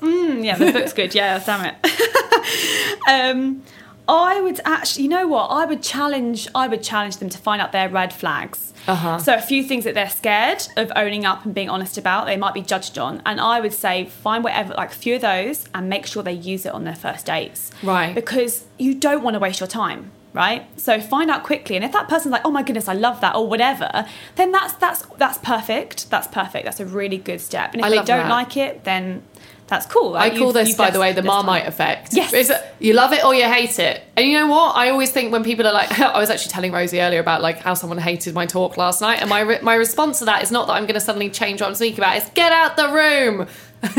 Mm, 0.00 0.44
yeah, 0.44 0.56
the 0.56 0.72
book's 0.72 0.92
good. 0.92 1.14
Yeah, 1.14 1.38
damn 1.44 1.74
it. 1.74 2.98
um, 3.08 3.62
I 4.08 4.40
would 4.40 4.60
actually, 4.64 5.02
you 5.04 5.10
know 5.10 5.28
what? 5.28 5.48
I 5.48 5.66
would 5.66 5.82
challenge. 5.82 6.48
I 6.54 6.66
would 6.66 6.82
challenge 6.82 7.18
them 7.18 7.28
to 7.28 7.38
find 7.38 7.60
out 7.60 7.72
their 7.72 7.88
red 7.90 8.12
flags. 8.12 8.72
Uh-huh. 8.86 9.18
So 9.18 9.34
a 9.34 9.42
few 9.42 9.62
things 9.62 9.84
that 9.84 9.92
they're 9.92 10.08
scared 10.08 10.66
of 10.78 10.90
owning 10.96 11.26
up 11.26 11.44
and 11.44 11.54
being 11.54 11.68
honest 11.68 11.98
about, 11.98 12.24
they 12.24 12.38
might 12.38 12.54
be 12.54 12.62
judged 12.62 12.98
on, 12.98 13.20
and 13.26 13.38
I 13.38 13.60
would 13.60 13.74
say 13.74 14.06
find 14.06 14.42
whatever, 14.42 14.72
like 14.74 14.92
a 14.92 14.94
few 14.94 15.16
of 15.16 15.20
those, 15.20 15.66
and 15.74 15.90
make 15.90 16.06
sure 16.06 16.22
they 16.22 16.32
use 16.32 16.64
it 16.64 16.72
on 16.72 16.84
their 16.84 16.94
first 16.94 17.26
dates. 17.26 17.70
Right. 17.82 18.14
Because 18.14 18.64
you 18.78 18.94
don't 18.94 19.22
want 19.22 19.34
to 19.34 19.40
waste 19.40 19.60
your 19.60 19.66
time. 19.66 20.12
Right, 20.34 20.66
so 20.78 21.00
find 21.00 21.30
out 21.30 21.42
quickly, 21.42 21.74
and 21.74 21.84
if 21.84 21.92
that 21.92 22.06
person's 22.06 22.32
like, 22.32 22.42
"Oh 22.44 22.50
my 22.50 22.62
goodness, 22.62 22.86
I 22.86 22.92
love 22.92 23.22
that," 23.22 23.34
or 23.34 23.48
whatever, 23.48 24.06
then 24.36 24.52
that's 24.52 24.74
that's 24.74 25.02
that's 25.16 25.38
perfect. 25.38 26.10
That's 26.10 26.28
perfect. 26.28 26.66
That's 26.66 26.80
a 26.80 26.84
really 26.84 27.16
good 27.16 27.40
step. 27.40 27.72
And 27.72 27.80
if 27.80 27.86
I 27.86 27.88
they 27.88 27.96
don't 27.96 28.06
that. 28.06 28.28
like 28.28 28.54
it, 28.56 28.84
then 28.84 29.22
that's 29.68 29.84
cool. 29.86 30.16
I 30.16 30.36
call 30.36 30.52
this, 30.52 30.74
by 30.74 30.90
the 30.90 30.98
way, 30.98 31.12
the 31.12 31.20
this 31.20 31.30
time. 31.30 31.46
Marmite 31.46 31.68
effect. 31.68 32.14
Yes. 32.14 32.32
It's 32.32 32.50
you 32.78 32.94
love 32.94 33.12
it 33.12 33.22
or 33.22 33.34
you 33.34 33.44
hate 33.44 33.78
it. 33.78 34.02
And 34.16 34.26
you 34.26 34.32
know 34.32 34.46
what? 34.46 34.74
I 34.74 34.88
always 34.88 35.10
think 35.10 35.30
when 35.30 35.44
people 35.44 35.66
are 35.66 35.72
like, 35.72 35.98
I 36.00 36.18
was 36.18 36.30
actually 36.30 36.52
telling 36.52 36.72
Rosie 36.72 37.00
earlier 37.00 37.20
about 37.20 37.42
like 37.42 37.58
how 37.58 37.74
someone 37.74 37.98
hated 37.98 38.34
my 38.34 38.46
talk 38.46 38.78
last 38.78 39.02
night, 39.02 39.20
and 39.20 39.28
my 39.28 39.40
re- 39.40 39.60
my 39.60 39.74
response 39.74 40.20
to 40.20 40.24
that 40.24 40.42
is 40.42 40.50
not 40.50 40.66
that 40.68 40.72
I'm 40.72 40.84
going 40.84 40.94
to 40.94 41.00
suddenly 41.00 41.28
change 41.28 41.60
what 41.60 41.68
I'm 41.68 41.74
speaking 41.74 42.00
about. 42.00 42.16
It's 42.16 42.30
get 42.30 42.50
out 42.50 42.76
the 42.76 42.88
room. 42.88 43.46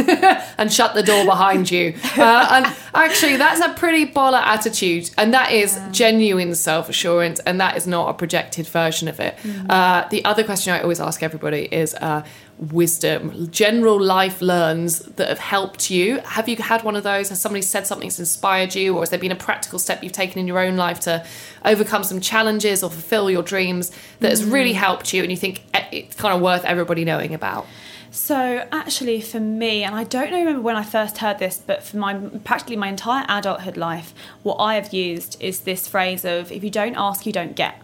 and 0.57 0.73
shut 0.73 0.93
the 0.93 1.01
door 1.01 1.23
behind 1.23 1.71
you. 1.71 1.93
Uh, 2.19 2.47
and 2.51 2.75
actually, 2.93 3.37
that's 3.37 3.61
a 3.61 3.69
pretty 3.75 4.05
baller 4.05 4.41
attitude, 4.41 5.09
and 5.17 5.33
that 5.33 5.53
is 5.53 5.79
genuine 5.91 6.53
self 6.53 6.89
assurance, 6.89 7.39
and 7.41 7.61
that 7.61 7.77
is 7.77 7.87
not 7.87 8.09
a 8.09 8.13
projected 8.13 8.67
version 8.67 9.07
of 9.07 9.21
it. 9.21 9.37
Uh, 9.69 10.05
the 10.09 10.25
other 10.25 10.43
question 10.43 10.73
I 10.73 10.81
always 10.81 10.99
ask 10.99 11.23
everybody 11.23 11.73
is 11.73 11.95
uh, 11.95 12.25
wisdom, 12.59 13.49
general 13.51 13.99
life 14.01 14.41
learns 14.41 14.99
that 14.99 15.29
have 15.29 15.39
helped 15.39 15.89
you. 15.89 16.19
Have 16.19 16.49
you 16.49 16.57
had 16.57 16.83
one 16.83 16.95
of 16.95 17.03
those? 17.03 17.29
Has 17.29 17.39
somebody 17.39 17.61
said 17.61 17.87
something 17.87 18.07
that's 18.07 18.19
inspired 18.19 18.75
you, 18.75 18.95
or 18.95 19.01
has 19.01 19.09
there 19.09 19.19
been 19.19 19.31
a 19.31 19.35
practical 19.35 19.79
step 19.79 20.03
you've 20.03 20.11
taken 20.11 20.39
in 20.39 20.47
your 20.47 20.59
own 20.59 20.75
life 20.75 20.99
to 21.01 21.25
overcome 21.63 22.03
some 22.03 22.19
challenges 22.19 22.83
or 22.83 22.89
fulfill 22.89 23.31
your 23.31 23.43
dreams 23.43 23.91
that 24.19 24.29
has 24.29 24.43
really 24.43 24.73
helped 24.73 25.13
you, 25.13 25.21
and 25.21 25.31
you 25.31 25.37
think 25.37 25.63
eh, 25.73 25.85
it's 25.91 26.15
kind 26.15 26.35
of 26.35 26.41
worth 26.41 26.65
everybody 26.65 27.05
knowing 27.05 27.33
about? 27.33 27.65
So 28.11 28.65
actually, 28.71 29.21
for 29.21 29.39
me, 29.39 29.83
and 29.83 29.95
I 29.95 30.03
don't 30.03 30.31
remember 30.31 30.61
when 30.61 30.75
I 30.75 30.83
first 30.83 31.19
heard 31.19 31.39
this, 31.39 31.61
but 31.65 31.83
for 31.83 31.97
my 31.97 32.15
practically 32.43 32.75
my 32.75 32.87
entire 32.87 33.25
adulthood 33.29 33.77
life, 33.77 34.13
what 34.43 34.55
I 34.55 34.75
have 34.75 34.93
used 34.93 35.37
is 35.39 35.61
this 35.61 35.87
phrase 35.87 36.25
of 36.25 36.51
"if 36.51 36.63
you 36.63 36.69
don't 36.69 36.95
ask, 36.95 37.25
you 37.25 37.31
don't 37.31 37.55
get." 37.55 37.81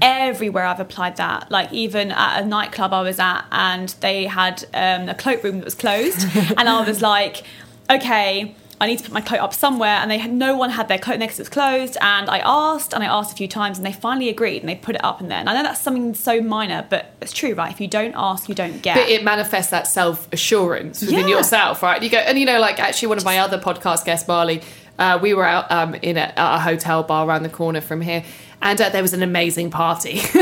Everywhere 0.00 0.64
I've 0.64 0.80
applied 0.80 1.16
that, 1.16 1.50
like 1.50 1.72
even 1.72 2.10
at 2.12 2.42
a 2.42 2.46
nightclub 2.46 2.92
I 2.92 3.02
was 3.02 3.18
at, 3.18 3.44
and 3.52 3.90
they 4.00 4.26
had 4.26 4.64
um, 4.72 5.08
a 5.08 5.14
cloakroom 5.14 5.58
that 5.58 5.64
was 5.64 5.74
closed, 5.74 6.26
and 6.56 6.68
I 6.68 6.86
was 6.86 7.02
like, 7.02 7.42
"Okay." 7.90 8.54
I 8.80 8.86
need 8.86 8.96
to 8.98 9.04
put 9.04 9.12
my 9.12 9.20
coat 9.20 9.40
up 9.40 9.52
somewhere, 9.52 9.98
and 10.00 10.10
they 10.10 10.16
had 10.18 10.32
no 10.32 10.56
one 10.56 10.70
had 10.70 10.88
their 10.88 10.98
coat 10.98 11.18
next 11.18 11.36
to 11.36 11.40
it 11.40 11.44
was 11.44 11.48
closed. 11.50 11.98
And 12.00 12.30
I 12.30 12.38
asked, 12.38 12.94
and 12.94 13.02
I 13.04 13.06
asked 13.06 13.32
a 13.32 13.36
few 13.36 13.46
times, 13.46 13.76
and 13.76 13.86
they 13.86 13.92
finally 13.92 14.28
agreed, 14.30 14.62
and 14.62 14.68
they 14.68 14.74
put 14.74 14.94
it 14.94 15.04
up 15.04 15.20
in 15.20 15.28
there. 15.28 15.38
And 15.38 15.50
I 15.50 15.54
know 15.54 15.62
that's 15.64 15.80
something 15.82 16.14
so 16.14 16.40
minor, 16.40 16.86
but 16.88 17.12
it's 17.20 17.32
true, 17.34 17.52
right? 17.54 17.70
If 17.70 17.80
you 17.80 17.88
don't 17.88 18.14
ask, 18.16 18.48
you 18.48 18.54
don't 18.54 18.80
get. 18.80 18.96
But 18.96 19.08
it 19.10 19.22
manifests 19.22 19.70
that 19.70 19.86
self 19.86 20.32
assurance 20.32 21.02
within 21.02 21.28
Yeah. 21.28 21.36
yourself, 21.36 21.82
right? 21.82 22.02
You 22.02 22.08
go, 22.08 22.18
and 22.18 22.38
you 22.38 22.46
know, 22.46 22.58
like 22.58 22.80
actually, 22.80 23.08
one 23.08 23.18
of 23.18 23.24
my 23.24 23.38
other 23.38 23.58
podcast 23.58 24.04
guests, 24.06 24.26
Marley, 24.26 24.62
uh, 24.98 25.18
we 25.20 25.34
were 25.34 25.44
out 25.44 25.70
um, 25.70 25.94
in 25.96 26.16
a, 26.16 26.32
a 26.36 26.58
hotel 26.58 27.02
bar 27.02 27.26
around 27.26 27.42
the 27.42 27.48
corner 27.50 27.80
from 27.80 28.00
here, 28.00 28.22
and 28.62 28.80
uh, 28.80 28.88
there 28.90 29.02
was 29.02 29.12
an 29.12 29.22
amazing 29.22 29.70
party 29.70 30.20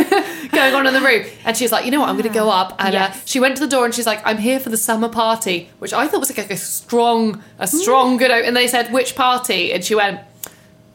going 0.51 0.75
on 0.75 0.87
in 0.87 0.95
the 0.95 1.01
room. 1.01 1.25
And 1.45 1.57
she 1.57 1.65
was 1.65 1.73
like, 1.73 1.85
you 1.85 1.91
know 1.91 2.01
what, 2.01 2.09
I'm 2.09 2.17
going 2.17 2.29
to 2.29 2.35
go 2.35 2.51
up. 2.51 2.75
And 2.79 2.95
uh, 2.95 3.13
she 3.25 3.39
went 3.39 3.57
to 3.57 3.63
the 3.63 3.69
door 3.69 3.85
and 3.85 3.95
she's 3.95 4.07
like, 4.07 4.21
I'm 4.25 4.39
here 4.39 4.59
for 4.59 4.71
the 4.71 4.77
summer 4.77 5.09
party, 5.09 5.71
which 5.79 5.93
I 5.93 6.09
thought 6.09 6.21
was 6.21 6.37
like 6.37 6.51
a 6.51 6.57
strong, 6.57 7.43
a 7.59 7.67
strong 7.67 8.17
good. 8.17 8.31
And 8.31 8.57
they 8.57 8.67
said, 8.67 8.93
which 8.93 9.15
party? 9.15 9.73
And 9.73 9.85
she 9.85 9.95
went. 9.95 10.21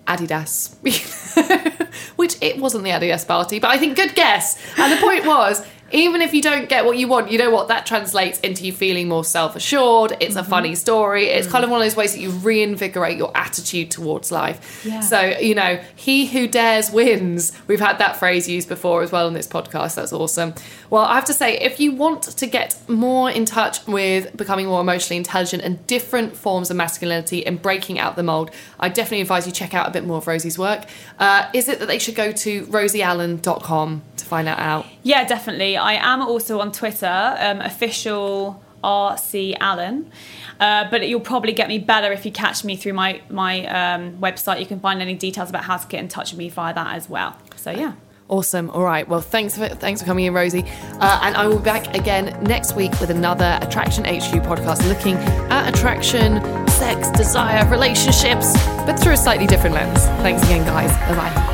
Adidas, 0.05 0.75
which 2.17 2.35
it 2.41 2.57
wasn't 2.57 2.83
the 2.83 2.89
Adidas 2.89 3.25
party, 3.25 3.59
but 3.59 3.71
I 3.71 3.77
think 3.77 3.95
good 3.95 4.15
guess. 4.15 4.61
And 4.77 4.91
the 4.91 4.97
point 4.97 5.25
was, 5.25 5.65
even 5.93 6.21
if 6.21 6.33
you 6.33 6.41
don't 6.41 6.67
get 6.67 6.85
what 6.85 6.97
you 6.97 7.07
want, 7.07 7.31
you 7.31 7.37
know 7.37 7.51
what 7.51 7.67
that 7.67 7.85
translates 7.85 8.39
into 8.39 8.65
you 8.65 8.73
feeling 8.73 9.07
more 9.07 9.23
self 9.23 9.55
assured. 9.55 10.17
It's 10.19 10.35
a 10.35 10.43
funny 10.43 10.73
story. 10.73 11.27
It's 11.27 11.47
kind 11.47 11.63
of 11.63 11.69
one 11.69 11.81
of 11.81 11.85
those 11.85 11.95
ways 11.95 12.13
that 12.13 12.19
you 12.19 12.31
reinvigorate 12.31 13.15
your 13.17 13.31
attitude 13.35 13.91
towards 13.91 14.31
life. 14.31 14.83
Yeah. 14.83 15.01
So, 15.01 15.21
you 15.21 15.53
know, 15.53 15.79
he 15.95 16.25
who 16.25 16.47
dares 16.47 16.89
wins. 16.89 17.51
We've 17.67 17.79
had 17.79 17.99
that 17.99 18.17
phrase 18.17 18.49
used 18.49 18.67
before 18.67 19.03
as 19.03 19.11
well 19.11 19.27
in 19.27 19.35
this 19.35 19.47
podcast. 19.47 19.95
That's 19.95 20.11
awesome. 20.11 20.55
Well, 20.89 21.03
I 21.03 21.13
have 21.15 21.25
to 21.25 21.33
say, 21.33 21.59
if 21.59 21.79
you 21.79 21.91
want 21.91 22.23
to 22.23 22.47
get 22.47 22.75
more 22.89 23.29
in 23.29 23.45
touch 23.45 23.85
with 23.87 24.35
becoming 24.35 24.65
more 24.65 24.81
emotionally 24.81 25.17
intelligent 25.17 25.61
and 25.61 25.85
different 25.85 26.35
forms 26.35 26.71
of 26.71 26.77
masculinity 26.77 27.45
and 27.45 27.61
breaking 27.61 27.99
out 27.99 28.15
the 28.15 28.23
mold, 28.23 28.49
I 28.79 28.89
definitely 28.89 29.21
advise 29.21 29.45
you 29.45 29.53
check 29.53 29.75
out 29.75 29.87
a 29.87 29.91
bit 29.91 30.05
more 30.05 30.17
of 30.17 30.27
Rosie's 30.27 30.57
work. 30.57 30.85
Uh, 31.19 31.49
is 31.53 31.69
it 31.69 31.77
that 31.79 31.85
they 31.85 31.99
should 31.99 32.15
go 32.15 32.31
to 32.31 32.65
rosieallen.com 32.65 34.01
to 34.17 34.25
find 34.25 34.47
that 34.47 34.57
out? 34.57 34.85
Yeah, 35.03 35.25
definitely. 35.25 35.77
I 35.77 35.93
am 35.93 36.21
also 36.21 36.59
on 36.59 36.71
Twitter, 36.71 37.35
um, 37.39 37.61
official 37.61 38.63
RC 38.83 39.55
Allen. 39.59 40.11
Uh, 40.59 40.89
but 40.89 41.07
you'll 41.07 41.19
probably 41.19 41.51
get 41.51 41.67
me 41.67 41.79
better 41.79 42.11
if 42.11 42.25
you 42.25 42.31
catch 42.31 42.63
me 42.63 42.75
through 42.75 42.93
my 42.93 43.21
my 43.29 43.65
um, 43.65 44.17
website. 44.17 44.59
You 44.59 44.65
can 44.65 44.79
find 44.79 45.01
any 45.01 45.15
details 45.15 45.49
about 45.49 45.63
how 45.63 45.77
to 45.77 45.87
get 45.87 45.99
in 45.99 46.07
touch 46.07 46.31
with 46.31 46.39
me 46.39 46.49
via 46.49 46.73
that 46.73 46.95
as 46.95 47.09
well. 47.09 47.37
So 47.55 47.71
yeah. 47.71 47.93
Awesome. 48.29 48.69
All 48.69 48.83
right. 48.83 49.07
Well, 49.07 49.21
thanks 49.21 49.57
for 49.57 49.67
thanks 49.67 50.01
for 50.01 50.05
coming 50.07 50.25
in, 50.25 50.33
Rosie. 50.33 50.63
Uh, 50.99 51.19
and 51.23 51.35
I 51.35 51.45
will 51.47 51.57
be 51.57 51.65
back 51.65 51.93
again 51.95 52.41
next 52.43 52.75
week 52.75 52.91
with 53.01 53.09
another 53.09 53.59
Attraction 53.61 54.05
HQ 54.05 54.43
podcast, 54.43 54.87
looking 54.87 55.15
at 55.51 55.73
attraction, 55.73 56.41
sex, 56.67 57.11
desire, 57.11 57.69
relationships, 57.69 58.53
but 58.85 58.97
through 58.97 59.13
a 59.13 59.17
slightly 59.17 59.47
different 59.47 59.75
lens. 59.75 60.05
Thanks 60.23 60.41
again, 60.43 60.65
guys. 60.65 60.91
Bye 61.09 61.15
bye. 61.15 61.52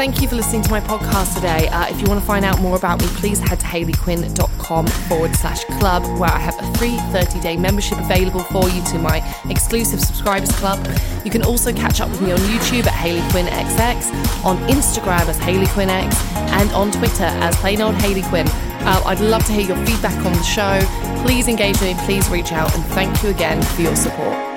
Thank 0.00 0.22
you 0.22 0.28
for 0.28 0.36
listening 0.36 0.62
to 0.62 0.70
my 0.70 0.80
podcast 0.80 1.34
today. 1.34 1.68
Uh, 1.68 1.86
if 1.90 2.00
you 2.00 2.06
want 2.06 2.18
to 2.20 2.26
find 2.26 2.42
out 2.42 2.58
more 2.62 2.74
about 2.74 3.02
me, 3.02 3.06
please 3.16 3.38
head 3.38 3.60
to 3.60 3.66
hayleyquinn.com 3.66 4.86
forward 4.86 5.36
slash 5.36 5.62
club, 5.78 6.02
where 6.18 6.30
I 6.30 6.38
have 6.38 6.58
a 6.58 6.78
free 6.78 6.96
30 7.12 7.38
day 7.42 7.58
membership 7.58 7.98
available 7.98 8.40
for 8.40 8.66
you 8.70 8.82
to 8.84 8.98
my 8.98 9.18
exclusive 9.50 10.00
subscribers 10.00 10.52
club. 10.52 10.78
You 11.22 11.30
can 11.30 11.42
also 11.42 11.70
catch 11.70 12.00
up 12.00 12.08
with 12.08 12.22
me 12.22 12.32
on 12.32 12.38
YouTube 12.38 12.86
at 12.86 12.94
Hayley 12.94 13.20
Quinn 13.30 13.44
XX, 13.44 14.42
on 14.42 14.56
Instagram 14.70 15.28
as 15.28 15.36
Hayley 15.36 15.66
Quinn 15.66 15.90
X, 15.90 16.16
and 16.34 16.70
on 16.70 16.90
Twitter 16.92 17.24
as 17.24 17.54
plain 17.56 17.82
old 17.82 17.94
Hayley 17.96 18.22
Quinn. 18.22 18.48
Uh, 18.48 19.02
I'd 19.04 19.20
love 19.20 19.44
to 19.44 19.52
hear 19.52 19.66
your 19.66 19.86
feedback 19.86 20.16
on 20.24 20.32
the 20.32 20.42
show. 20.42 20.80
Please 21.26 21.46
engage 21.46 21.78
me, 21.82 21.94
please 22.06 22.26
reach 22.30 22.52
out, 22.52 22.74
and 22.74 22.82
thank 22.86 23.22
you 23.22 23.28
again 23.28 23.60
for 23.60 23.82
your 23.82 23.96
support. 23.96 24.49